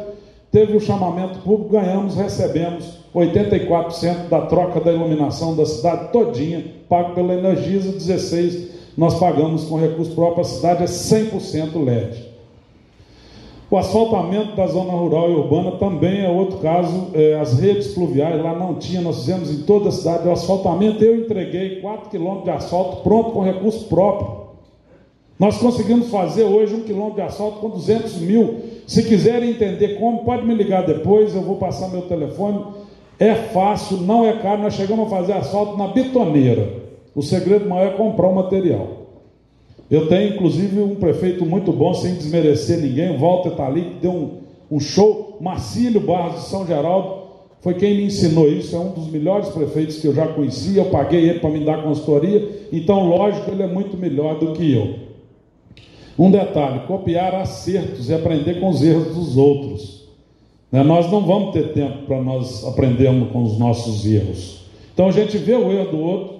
teve 0.51 0.75
o 0.75 0.79
chamamento 0.79 1.39
público, 1.39 1.73
ganhamos, 1.73 2.15
recebemos 2.15 2.99
84% 3.13 4.29
da 4.29 4.41
troca 4.41 4.79
da 4.79 4.91
iluminação 4.91 5.55
da 5.55 5.65
cidade 5.65 6.11
todinha, 6.11 6.63
pago 6.87 7.13
pela 7.13 7.33
Energisa, 7.33 7.91
16% 7.93 8.77
nós 8.97 9.19
pagamos 9.19 9.65
com 9.65 9.77
recurso 9.77 10.15
próprio, 10.15 10.41
a 10.41 10.43
cidade 10.43 10.81
é 10.81 10.87
100% 10.87 11.83
LED. 11.83 12.25
O 13.69 13.77
asfaltamento 13.77 14.55
da 14.55 14.65
zona 14.65 14.93
rural 14.93 15.29
e 15.29 15.35
urbana 15.35 15.73
também 15.73 16.21
é 16.21 16.29
outro 16.29 16.57
caso. 16.59 17.09
É, 17.13 17.35
as 17.35 17.59
redes 17.59 17.89
pluviais 17.89 18.41
lá 18.41 18.57
não 18.57 18.75
tinha, 18.75 19.01
nós 19.01 19.19
fizemos 19.19 19.51
em 19.51 19.63
toda 19.63 19.89
a 19.89 19.91
cidade 19.91 20.27
o 20.27 20.31
asfaltamento. 20.31 21.03
Eu 21.03 21.17
entreguei 21.17 21.81
4 21.81 22.09
quilômetros 22.09 22.45
de 22.45 22.49
asfalto 22.49 23.03
pronto 23.03 23.31
com 23.31 23.41
recurso 23.41 23.85
próprio. 23.85 24.47
Nós 25.37 25.57
conseguimos 25.57 26.09
fazer 26.09 26.45
hoje 26.45 26.73
um 26.73 26.81
quilômetro 26.81 27.17
de 27.17 27.21
asfalto 27.21 27.59
com 27.59 27.69
200 27.69 28.19
mil. 28.21 28.61
Se 28.87 29.03
quiserem 29.03 29.51
entender 29.51 29.99
como, 29.99 30.23
pode 30.23 30.43
me 30.45 30.55
ligar 30.55 30.83
depois, 30.85 31.35
eu 31.35 31.41
vou 31.41 31.57
passar 31.57 31.89
meu 31.89 32.03
telefone. 32.03 32.63
É 33.19 33.33
fácil, 33.33 33.97
não 33.97 34.25
é 34.25 34.33
caro. 34.33 34.61
Nós 34.61 34.75
chegamos 34.75 35.07
a 35.07 35.09
fazer 35.09 35.33
asfalto 35.33 35.77
na 35.77 35.87
bitoneira. 35.87 36.69
O 37.15 37.21
segredo 37.21 37.67
maior 37.67 37.93
é 37.93 37.97
comprar 37.97 38.27
o 38.27 38.35
material. 38.35 38.87
Eu 39.89 40.07
tenho, 40.07 40.35
inclusive, 40.35 40.81
um 40.81 40.95
prefeito 40.95 41.45
muito 41.45 41.71
bom, 41.71 41.93
sem 41.93 42.15
desmerecer 42.15 42.79
ninguém, 42.79 43.17
Walter 43.17 43.51
está 43.51 43.65
ali, 43.65 43.81
que 43.83 44.01
deu 44.01 44.11
um, 44.11 44.31
um 44.69 44.79
show. 44.79 45.37
Marcílio 45.39 46.01
Barros 46.01 46.43
de 46.43 46.49
São 46.49 46.67
Geraldo 46.67 47.27
foi 47.61 47.73
quem 47.73 47.95
me 47.95 48.03
ensinou 48.05 48.49
isso, 48.49 48.75
é 48.75 48.79
um 48.79 48.89
dos 48.89 49.09
melhores 49.09 49.49
prefeitos 49.49 49.97
que 49.97 50.07
eu 50.07 50.13
já 50.13 50.27
conheci. 50.27 50.77
Eu 50.77 50.85
paguei 50.85 51.29
ele 51.29 51.39
para 51.39 51.49
me 51.49 51.63
dar 51.63 51.83
consultoria, 51.83 52.67
então, 52.71 53.07
lógico, 53.07 53.49
ele 53.49 53.63
é 53.63 53.67
muito 53.67 53.97
melhor 53.97 54.39
do 54.39 54.53
que 54.53 54.73
eu. 54.73 55.07
Um 56.19 56.29
detalhe: 56.29 56.81
copiar 56.87 57.33
acertos 57.35 58.09
e 58.09 58.13
aprender 58.13 58.59
com 58.59 58.69
os 58.69 58.83
erros 58.83 59.15
dos 59.15 59.37
outros. 59.37 59.96
Né? 60.71 60.83
Nós 60.83 61.11
não 61.11 61.25
vamos 61.25 61.53
ter 61.53 61.73
tempo 61.73 62.05
para 62.05 62.21
nós 62.21 62.65
aprendermos 62.65 63.31
com 63.31 63.43
os 63.43 63.57
nossos 63.57 64.05
erros. 64.05 64.65
Então 64.93 65.07
a 65.07 65.11
gente 65.11 65.37
vê 65.37 65.53
o 65.53 65.71
erro 65.71 65.91
do 65.91 65.99
outro, 65.99 66.39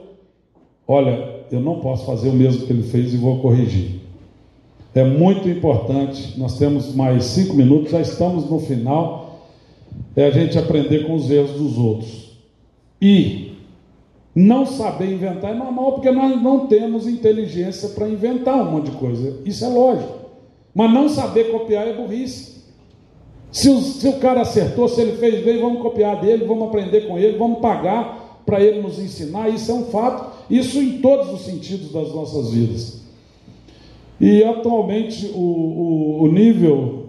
olha, 0.88 1.38
eu 1.52 1.60
não 1.60 1.80
posso 1.80 2.06
fazer 2.06 2.30
o 2.30 2.34
mesmo 2.34 2.66
que 2.66 2.74
ele 2.74 2.84
fez 2.84 3.14
e 3.14 3.18
vou 3.18 3.40
corrigir. 3.40 4.02
É 4.94 5.04
muito 5.04 5.48
importante, 5.48 6.40
nós 6.40 6.58
temos 6.58 6.96
mais 6.96 7.24
cinco 7.26 7.54
minutos, 7.56 7.92
já 7.92 8.02
estamos 8.02 8.50
no 8.50 8.60
final, 8.60 9.42
é 10.16 10.26
a 10.26 10.32
gente 10.32 10.58
aprender 10.58 11.06
com 11.06 11.14
os 11.14 11.30
erros 11.30 11.52
dos 11.52 11.78
outros. 11.78 12.36
E 13.00 13.52
não 14.34 14.66
saber 14.66 15.12
inventar 15.12 15.52
é 15.52 15.56
normal, 15.56 15.94
porque 15.94 16.10
nós 16.10 16.42
não 16.42 16.68
temos 16.68 17.08
inteligência 17.08 17.90
para 17.90 18.10
inventar 18.10 18.56
um 18.56 18.72
monte 18.72 18.92
de 18.92 18.98
coisa. 18.98 19.40
Isso 19.46 19.64
é 19.64 19.68
lógico. 19.68 20.14
Mas 20.74 20.94
não 20.94 21.10
saber 21.10 21.52
copiar 21.52 21.88
é 21.88 21.94
burrice. 21.94 22.57
Se 23.52 23.70
o, 23.70 23.80
se 23.80 24.08
o 24.08 24.20
cara 24.20 24.42
acertou, 24.42 24.88
se 24.88 25.02
ele 25.02 25.14
fez 25.14 25.44
bem, 25.44 25.60
vamos 25.60 25.82
copiar 25.82 26.20
dele, 26.20 26.46
vamos 26.46 26.68
aprender 26.68 27.08
com 27.08 27.18
ele, 27.18 27.38
vamos 27.38 27.60
pagar 27.60 28.42
para 28.46 28.62
ele 28.62 28.82
nos 28.82 29.00
ensinar. 29.00 29.50
Isso 29.50 29.72
é 29.72 29.74
um 29.74 29.86
fato. 29.86 30.38
Isso 30.50 30.80
em 30.80 31.00
todos 31.00 31.34
os 31.34 31.46
sentidos 31.46 31.92
das 31.92 32.14
nossas 32.14 32.52
vidas. 32.52 33.02
E 34.20 34.44
atualmente 34.44 35.32
o, 35.34 35.40
o, 35.40 36.24
o 36.24 36.32
nível, 36.32 37.06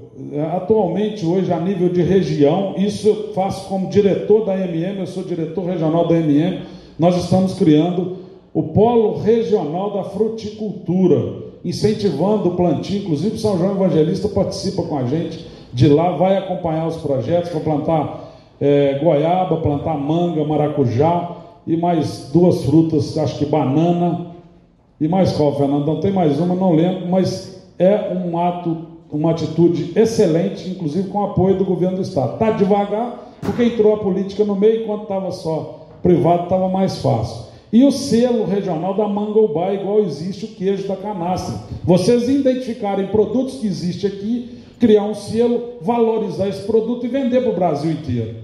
atualmente 0.52 1.24
hoje 1.24 1.52
a 1.52 1.60
nível 1.60 1.88
de 1.88 2.02
região, 2.02 2.74
isso 2.76 3.08
eu 3.08 3.32
faço 3.32 3.68
como 3.68 3.88
diretor 3.88 4.44
da 4.44 4.54
MM, 4.58 5.00
eu 5.00 5.06
sou 5.06 5.22
diretor 5.22 5.64
regional 5.64 6.06
da 6.06 6.16
MM, 6.16 6.60
nós 6.98 7.16
estamos 7.16 7.54
criando 7.54 8.18
o 8.52 8.62
polo 8.64 9.18
regional 9.18 9.92
da 9.92 10.04
fruticultura, 10.04 11.48
incentivando 11.64 12.50
o 12.50 12.56
plantio, 12.56 12.98
inclusive 12.98 13.38
São 13.38 13.56
João 13.56 13.72
Evangelista 13.72 14.28
participa 14.28 14.82
com 14.82 14.98
a 14.98 15.04
gente 15.04 15.46
de 15.72 15.88
lá, 15.88 16.12
vai 16.12 16.36
acompanhar 16.36 16.86
os 16.86 16.96
projetos 16.96 17.50
para 17.50 17.60
plantar 17.60 18.28
é, 18.60 18.98
goiaba, 18.98 19.56
plantar 19.58 19.96
manga, 19.96 20.44
maracujá, 20.44 21.36
e 21.66 21.76
mais 21.76 22.30
duas 22.32 22.64
frutas, 22.64 23.16
acho 23.18 23.38
que 23.38 23.46
banana. 23.46 24.26
E 25.00 25.06
mais 25.06 25.32
qual, 25.32 25.56
Fernando? 25.56 25.86
Não 25.86 26.00
tem 26.00 26.10
mais 26.10 26.40
uma, 26.40 26.54
não 26.54 26.74
lembro, 26.74 27.06
mas 27.08 27.62
é 27.78 28.12
um 28.12 28.38
ato, 28.38 28.76
uma 29.12 29.30
atitude 29.30 29.92
excelente, 29.94 30.68
inclusive 30.68 31.08
com 31.08 31.24
apoio 31.24 31.56
do 31.56 31.64
governo 31.64 31.96
do 31.96 32.02
Estado. 32.02 32.34
Está 32.34 32.50
devagar, 32.50 33.36
porque 33.40 33.62
entrou 33.64 33.94
a 33.94 33.98
política 33.98 34.44
no 34.44 34.56
meio, 34.56 34.82
enquanto 34.82 35.02
estava 35.02 35.30
só 35.30 35.86
privado, 36.02 36.44
estava 36.44 36.68
mais 36.68 37.00
fácil. 37.00 37.48
E 37.72 37.84
o 37.84 37.92
selo 37.92 38.46
regional 38.46 38.94
da 38.94 39.06
Mangobá, 39.06 39.72
igual 39.74 40.00
existe 40.00 40.46
o 40.46 40.48
queijo 40.48 40.88
da 40.88 40.96
canastra. 40.96 41.54
Vocês 41.84 42.28
identificarem 42.28 43.08
produtos 43.08 43.56
que 43.56 43.66
existem 43.66 44.10
aqui, 44.10 44.57
criar 44.78 45.04
um 45.04 45.14
selo, 45.14 45.78
valorizar 45.80 46.48
esse 46.48 46.62
produto 46.62 47.04
e 47.04 47.08
vender 47.08 47.42
para 47.42 47.50
o 47.50 47.54
Brasil 47.54 47.90
inteiro. 47.90 48.36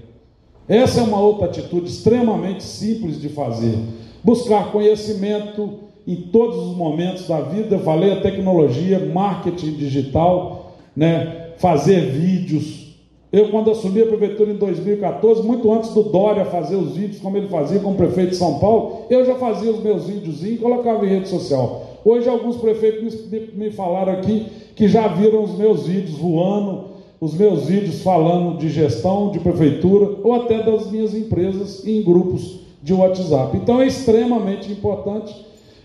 Essa 0.67 1.01
é 1.01 1.03
uma 1.03 1.19
outra 1.19 1.45
atitude 1.45 1.87
extremamente 1.87 2.63
simples 2.63 3.21
de 3.21 3.29
fazer. 3.29 3.77
Buscar 4.23 4.71
conhecimento 4.71 5.85
em 6.07 6.15
todos 6.15 6.57
os 6.57 6.75
momentos 6.75 7.27
da 7.27 7.41
vida. 7.41 7.77
Falei 7.79 8.13
a 8.13 8.21
tecnologia, 8.21 8.99
marketing 8.99 9.73
digital, 9.73 10.75
né? 10.95 11.51
fazer 11.57 12.11
vídeos. 12.11 12.85
Eu, 13.31 13.49
quando 13.49 13.71
assumi 13.71 14.01
a 14.01 14.05
prefeitura 14.05 14.51
em 14.51 14.55
2014, 14.55 15.43
muito 15.43 15.71
antes 15.71 15.93
do 15.93 16.03
Dória 16.03 16.45
fazer 16.45 16.75
os 16.75 16.95
vídeos 16.95 17.19
como 17.19 17.37
ele 17.37 17.47
fazia 17.47 17.79
como 17.79 17.95
prefeito 17.95 18.31
de 18.31 18.37
São 18.37 18.59
Paulo, 18.59 19.05
eu 19.09 19.25
já 19.25 19.35
fazia 19.35 19.71
os 19.71 19.83
meus 19.83 20.07
vídeos 20.07 20.43
e 20.43 20.57
colocava 20.57 21.05
em 21.05 21.09
rede 21.09 21.27
social. 21.27 21.94
Hoje, 22.05 22.29
alguns 22.29 22.57
prefeitos 22.57 23.29
me, 23.53 23.71
falaram 23.71 24.13
aqui 24.13 24.45
que 24.75 24.87
já 24.87 25.07
viram 25.07 25.43
os 25.43 25.57
meus 25.57 25.87
vídeos 25.87 26.17
voando 26.17 26.95
os 27.19 27.33
meus 27.33 27.65
vídeos 27.65 28.03
falando 28.03 28.57
de 28.57 28.69
gestão, 28.69 29.31
de 29.31 29.39
prefeitura 29.39 30.17
ou 30.23 30.33
até 30.33 30.61
das 30.61 30.91
minhas 30.91 31.15
empresas 31.15 31.85
em 31.85 32.03
grupos 32.03 32.59
de 32.83 32.93
WhatsApp. 32.93 33.57
Então 33.57 33.81
é 33.81 33.87
extremamente 33.87 34.71
importante. 34.71 35.33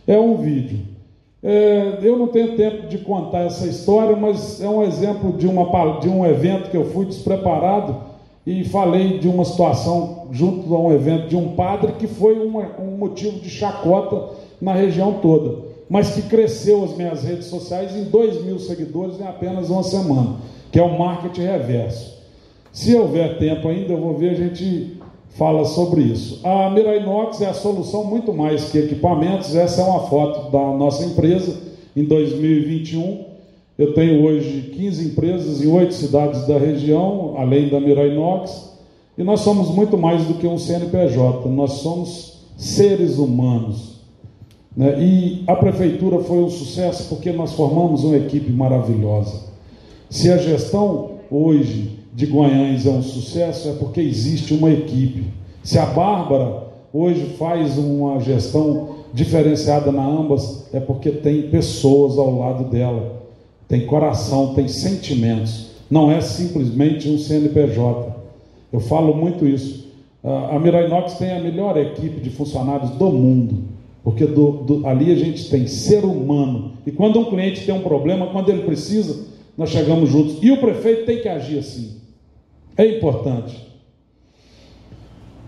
É 0.07 0.19
um 0.19 0.37
vídeo. 0.37 0.81
É, 1.43 1.99
eu 2.03 2.19
não 2.19 2.27
tenho 2.27 2.57
tempo 2.57 2.89
de 2.89 2.99
contar 2.99 3.45
essa 3.45 3.67
história, 3.67 4.15
mas 4.15 4.61
é 4.61 4.69
um 4.69 4.83
exemplo 4.83 5.33
de, 5.33 5.47
uma, 5.47 5.99
de 6.01 6.09
um 6.09 6.27
evento 6.27 6.71
que 6.71 6.77
eu 6.77 6.85
fui 6.87 7.07
despreparado 7.07 7.97
e 8.47 8.65
falei 8.65 9.19
de 9.19 9.29
uma 9.29 9.45
situação 9.45 10.27
junto 10.31 10.75
a 10.75 10.79
um 10.79 10.93
evento 10.93 11.29
de 11.29 11.37
um 11.37 11.55
padre 11.55 11.93
que 11.93 12.07
foi 12.07 12.39
uma, 12.39 12.69
um 12.79 12.99
motivo 12.99 13.39
de 13.39 13.49
chacota 13.49 14.35
na 14.61 14.75
região 14.75 15.15
toda, 15.23 15.70
mas 15.91 16.15
que 16.15 16.23
cresceu 16.23 16.85
as 16.85 16.97
minhas 16.97 17.25
redes 17.25 17.47
sociais 17.47 17.95
em 17.95 18.05
2 18.05 18.45
mil 18.45 18.59
seguidores 18.59 19.21
em 19.21 19.25
apenas 19.25 19.69
uma 19.69 19.83
semana 19.83 20.37
que 20.71 20.79
é 20.79 20.83
o 20.83 20.99
marketing 20.99 21.43
reverso. 21.43 22.21
Se 22.73 22.95
houver 22.95 23.39
tempo 23.39 23.69
ainda, 23.69 23.93
eu 23.93 24.01
vou 24.01 24.17
ver, 24.17 24.31
a 24.31 24.35
gente 24.35 24.99
fala 25.31 25.65
sobre 25.65 26.03
isso. 26.03 26.41
A 26.47 26.71
Mirainox 26.71 27.41
é 27.41 27.47
a 27.47 27.55
solução 27.55 28.05
muito 28.05 28.33
mais 28.33 28.71
que 28.71 28.79
equipamentos. 28.79 29.55
Essa 29.55 29.83
é 29.83 29.85
uma 29.85 30.07
foto 30.07 30.51
da 30.51 30.77
nossa 30.77 31.05
empresa 31.05 31.57
em 31.97 32.05
2021. 32.05 33.25
Eu 33.77 33.95
tenho 33.95 34.23
hoje 34.25 34.73
15 34.75 35.09
empresas 35.09 35.65
em 35.65 35.69
oito 35.69 35.95
cidades 35.95 36.47
da 36.47 36.59
região, 36.59 37.35
além 37.37 37.69
da 37.69 37.81
Mirainox, 37.81 38.71
e 39.17 39.25
nós 39.25 39.41
somos 39.41 39.71
muito 39.71 39.99
mais 39.99 40.25
do 40.25 40.35
que 40.35 40.47
um 40.47 40.59
CNPJ, 40.59 41.49
nós 41.49 41.73
somos 41.75 42.45
seres 42.57 43.19
humanos. 43.19 44.00
Né? 44.77 45.03
E 45.03 45.45
a 45.47 45.57
prefeitura 45.57 46.21
foi 46.21 46.39
um 46.39 46.51
sucesso 46.51 47.09
porque 47.09 47.33
nós 47.33 47.53
formamos 47.53 48.05
uma 48.05 48.17
equipe 48.17 48.51
maravilhosa. 48.51 49.51
Se 50.09 50.31
a 50.31 50.37
gestão 50.37 51.13
hoje 51.31 51.99
de 52.13 52.27
Guanhães 52.27 52.87
é 52.87 52.91
um 52.91 53.03
sucesso, 53.03 53.69
é 53.69 53.73
porque 53.73 54.01
existe 54.01 54.55
uma 54.55 54.71
equipe. 54.71 55.25
Se 55.63 55.79
a 55.79 55.87
Bárbara 55.87 56.65
hoje 56.93 57.35
faz 57.39 57.79
uma 57.79 58.19
gestão 58.21 58.97
diferenciada 59.13 59.93
na 59.93 60.05
ambas, 60.05 60.69
é 60.73 60.81
porque 60.81 61.11
tem 61.11 61.43
pessoas 61.43 62.19
ao 62.19 62.39
lado 62.39 62.65
dela, 62.65 63.23
tem 63.69 63.87
coração, 63.87 64.55
tem 64.55 64.69
sentimentos. 64.69 65.71
Não 65.91 66.11
é 66.11 66.21
simplesmente 66.21 67.09
um 67.09 67.19
CNPJ. 67.19 68.17
Eu 68.73 68.81
falo 68.81 69.15
muito 69.15 69.47
isso. 69.47 69.89
A 70.23 70.59
Mirainox 70.59 71.15
tem 71.15 71.33
a 71.33 71.41
melhor 71.41 71.77
equipe 71.77 72.21
de 72.21 72.31
funcionários 72.31 72.91
do 72.91 73.11
mundo, 73.11 73.70
porque 74.03 74.25
do, 74.25 74.51
do, 74.65 74.87
ali 74.87 75.13
a 75.13 75.17
gente 75.17 75.51
tem 75.51 75.67
ser 75.67 76.05
humano. 76.05 76.73
E 76.87 76.91
quando 76.91 77.19
um 77.19 77.27
cliente 77.27 77.65
tem 77.65 77.75
um 77.75 77.83
problema, 77.83 78.29
quando 78.29 78.49
ele 78.49 78.63
precisa, 78.63 79.29
nós 79.57 79.71
chegamos 79.71 80.09
juntos. 80.09 80.39
E 80.43 80.51
o 80.51 80.59
prefeito 80.59 81.05
tem 81.05 81.21
que 81.21 81.29
agir 81.29 81.59
assim. 81.59 82.01
É 82.77 82.87
importante. 82.97 83.69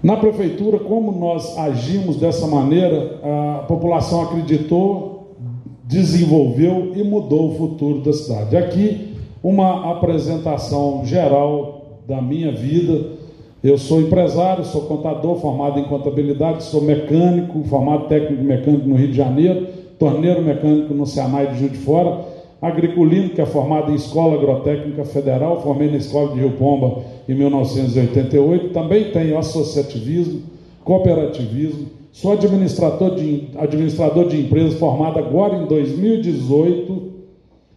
Na 0.03 0.17
prefeitura, 0.17 0.81
como 0.81 1.12
nós 1.12 1.57
agimos 1.57 2.17
dessa 2.17 2.47
maneira, 2.47 3.21
a 3.23 3.62
população 3.69 4.23
acreditou, 4.23 5.37
desenvolveu 5.85 6.93
e 6.97 7.03
mudou 7.03 7.53
o 7.53 7.55
futuro 7.55 8.01
da 8.01 8.12
cidade. 8.12 8.57
Aqui, 8.57 9.15
uma 9.43 9.93
apresentação 9.93 11.05
geral 11.05 12.01
da 12.07 12.21
minha 12.21 12.53
vida. 12.53 13.21
Eu 13.62 13.79
sou 13.79 14.01
empresário, 14.01 14.64
sou 14.64 14.83
contador, 14.83 15.37
formado 15.37 15.79
em 15.79 15.85
contabilidade, 15.85 16.64
sou 16.64 16.81
mecânico, 16.81 17.62
formado 17.68 18.09
técnico 18.09 18.42
mecânico 18.42 18.88
no 18.88 18.96
Rio 18.96 19.09
de 19.09 19.16
Janeiro, 19.16 19.68
torneiro 20.01 20.42
mecânico 20.42 20.92
no 20.92 21.07
Senai 21.07 21.46
de 21.46 21.61
Juiz 21.61 21.70
de 21.70 21.79
Fora, 21.79 22.25
agriculino, 22.61 23.31
que 23.31 23.40
é 23.40 23.46
formado 23.46 23.92
em 23.92 23.94
Escola 23.94 24.35
Agrotécnica 24.35 25.05
Federal, 25.05 25.62
formei 25.62 25.88
na 25.88 25.98
Escola 25.98 26.33
de 26.33 26.40
Rio 26.40 26.51
Pomba 26.53 27.05
em 27.29 27.35
1988, 27.35 28.70
também 28.70 29.12
tenho 29.12 29.38
associativismo, 29.38 30.42
cooperativismo, 30.85 31.87
sou 32.11 32.33
administrador 32.33 33.14
de, 33.14 33.44
administrador 33.57 34.27
de 34.27 34.40
empresas 34.40 34.75
formado 34.75 35.20
agora 35.20 35.59
em 35.59 35.66
2018, 35.66 37.12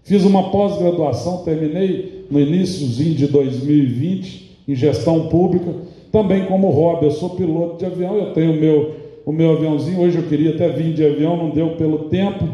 fiz 0.01 0.25
uma 0.25 0.49
pós-graduação, 0.49 1.43
terminei 1.43 2.25
no 2.31 2.39
iníciozinho 2.39 3.13
de 3.13 3.27
2020 3.27 4.44
em 4.67 4.75
gestão 4.75 5.27
pública, 5.27 5.73
também 6.11 6.45
como 6.45 6.69
hobby, 6.69 7.05
eu 7.05 7.11
sou 7.11 7.31
piloto 7.31 7.77
de 7.77 7.85
avião, 7.85 8.17
eu 8.17 8.33
tenho 8.33 8.53
o 8.53 8.55
meu, 8.55 8.95
o 9.25 9.31
meu 9.31 9.51
aviãozinho, 9.51 10.01
hoje 10.01 10.17
eu 10.17 10.23
queria 10.23 10.51
até 10.51 10.69
vir 10.69 10.93
de 10.93 11.05
avião, 11.05 11.35
não 11.35 11.49
deu 11.49 11.75
pelo 11.75 12.05
tempo, 12.09 12.45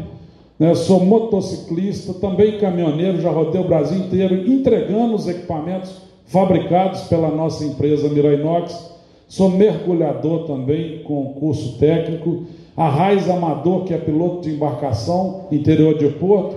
né? 0.58 0.74
sou 0.74 1.04
motociclista, 1.04 2.14
também 2.14 2.58
caminhoneiro, 2.58 3.20
já 3.20 3.30
rodei 3.30 3.60
o 3.60 3.68
Brasil 3.68 3.98
inteiro 3.98 4.50
entregando 4.50 5.14
os 5.14 5.28
equipamentos 5.28 6.02
fabricados 6.26 7.02
pela 7.02 7.30
nossa 7.30 7.64
empresa 7.64 8.08
Mirainox. 8.08 8.90
Sou 9.28 9.50
mergulhador 9.50 10.46
também 10.46 11.02
com 11.04 11.34
curso 11.34 11.78
técnico. 11.78 12.44
A 12.76 12.88
Raiz 12.88 13.28
Amador, 13.28 13.84
que 13.84 13.94
é 13.94 13.98
piloto 13.98 14.42
de 14.42 14.50
embarcação 14.54 15.46
interior 15.50 15.96
de 15.96 16.08
Porto. 16.08 16.56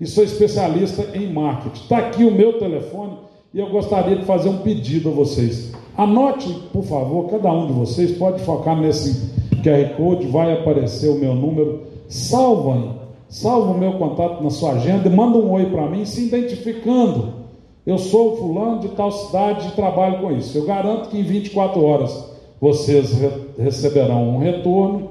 E 0.00 0.06
sou 0.06 0.22
especialista 0.22 1.16
em 1.16 1.32
marketing. 1.32 1.82
Está 1.82 1.98
aqui 1.98 2.24
o 2.24 2.30
meu 2.30 2.58
telefone 2.58 3.25
e 3.56 3.58
eu 3.58 3.70
gostaria 3.70 4.16
de 4.16 4.26
fazer 4.26 4.50
um 4.50 4.58
pedido 4.58 5.08
a 5.08 5.12
vocês. 5.12 5.72
Anote, 5.96 6.52
por 6.70 6.84
favor, 6.84 7.30
cada 7.30 7.50
um 7.50 7.66
de 7.66 7.72
vocês 7.72 8.12
pode 8.12 8.42
focar 8.42 8.78
nesse 8.78 9.32
QR 9.62 9.96
Code, 9.96 10.26
vai 10.26 10.52
aparecer 10.52 11.08
o 11.08 11.14
meu 11.14 11.34
número. 11.34 11.84
Salvem, 12.06 12.90
salva 13.30 13.72
o 13.72 13.78
meu 13.78 13.94
contato 13.94 14.44
na 14.44 14.50
sua 14.50 14.72
agenda 14.72 15.08
e 15.08 15.10
manda 15.10 15.38
um 15.38 15.50
oi 15.52 15.64
para 15.70 15.88
mim 15.88 16.04
se 16.04 16.26
identificando 16.26 17.46
eu 17.86 17.98
sou 17.98 18.36
fulano 18.36 18.80
de 18.80 18.88
tal 18.88 19.12
cidade 19.12 19.68
e 19.68 19.70
trabalho 19.70 20.18
com 20.18 20.32
isso. 20.32 20.58
Eu 20.58 20.66
garanto 20.66 21.08
que 21.08 21.16
em 21.16 21.22
24 21.22 21.80
horas 21.82 22.30
vocês 22.60 23.12
re 23.12 23.30
receberão 23.58 24.34
um 24.34 24.38
retorno 24.38 25.10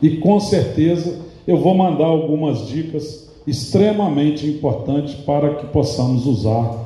e 0.00 0.16
com 0.18 0.38
certeza 0.38 1.18
eu 1.46 1.58
vou 1.58 1.74
mandar 1.74 2.06
algumas 2.06 2.68
dicas 2.68 3.28
extremamente 3.46 4.46
importantes 4.46 5.14
para 5.16 5.56
que 5.56 5.66
possamos 5.66 6.24
usar 6.24 6.85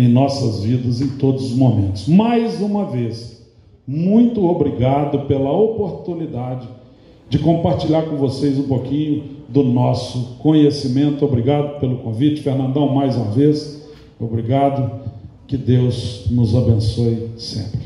em 0.00 0.08
nossas 0.08 0.64
vidas 0.64 1.02
em 1.02 1.08
todos 1.08 1.50
os 1.50 1.52
momentos. 1.52 2.08
Mais 2.08 2.58
uma 2.62 2.86
vez, 2.86 3.46
muito 3.86 4.42
obrigado 4.46 5.26
pela 5.26 5.52
oportunidade 5.52 6.66
de 7.28 7.38
compartilhar 7.38 8.04
com 8.04 8.16
vocês 8.16 8.58
um 8.58 8.62
pouquinho 8.62 9.24
do 9.46 9.62
nosso 9.62 10.38
conhecimento. 10.38 11.22
Obrigado 11.22 11.78
pelo 11.80 11.98
convite, 11.98 12.40
Fernandão, 12.40 12.94
mais 12.94 13.14
uma 13.14 13.30
vez. 13.30 13.86
Obrigado. 14.18 15.00
Que 15.46 15.58
Deus 15.58 16.26
nos 16.30 16.54
abençoe 16.54 17.28
sempre. 17.36 17.80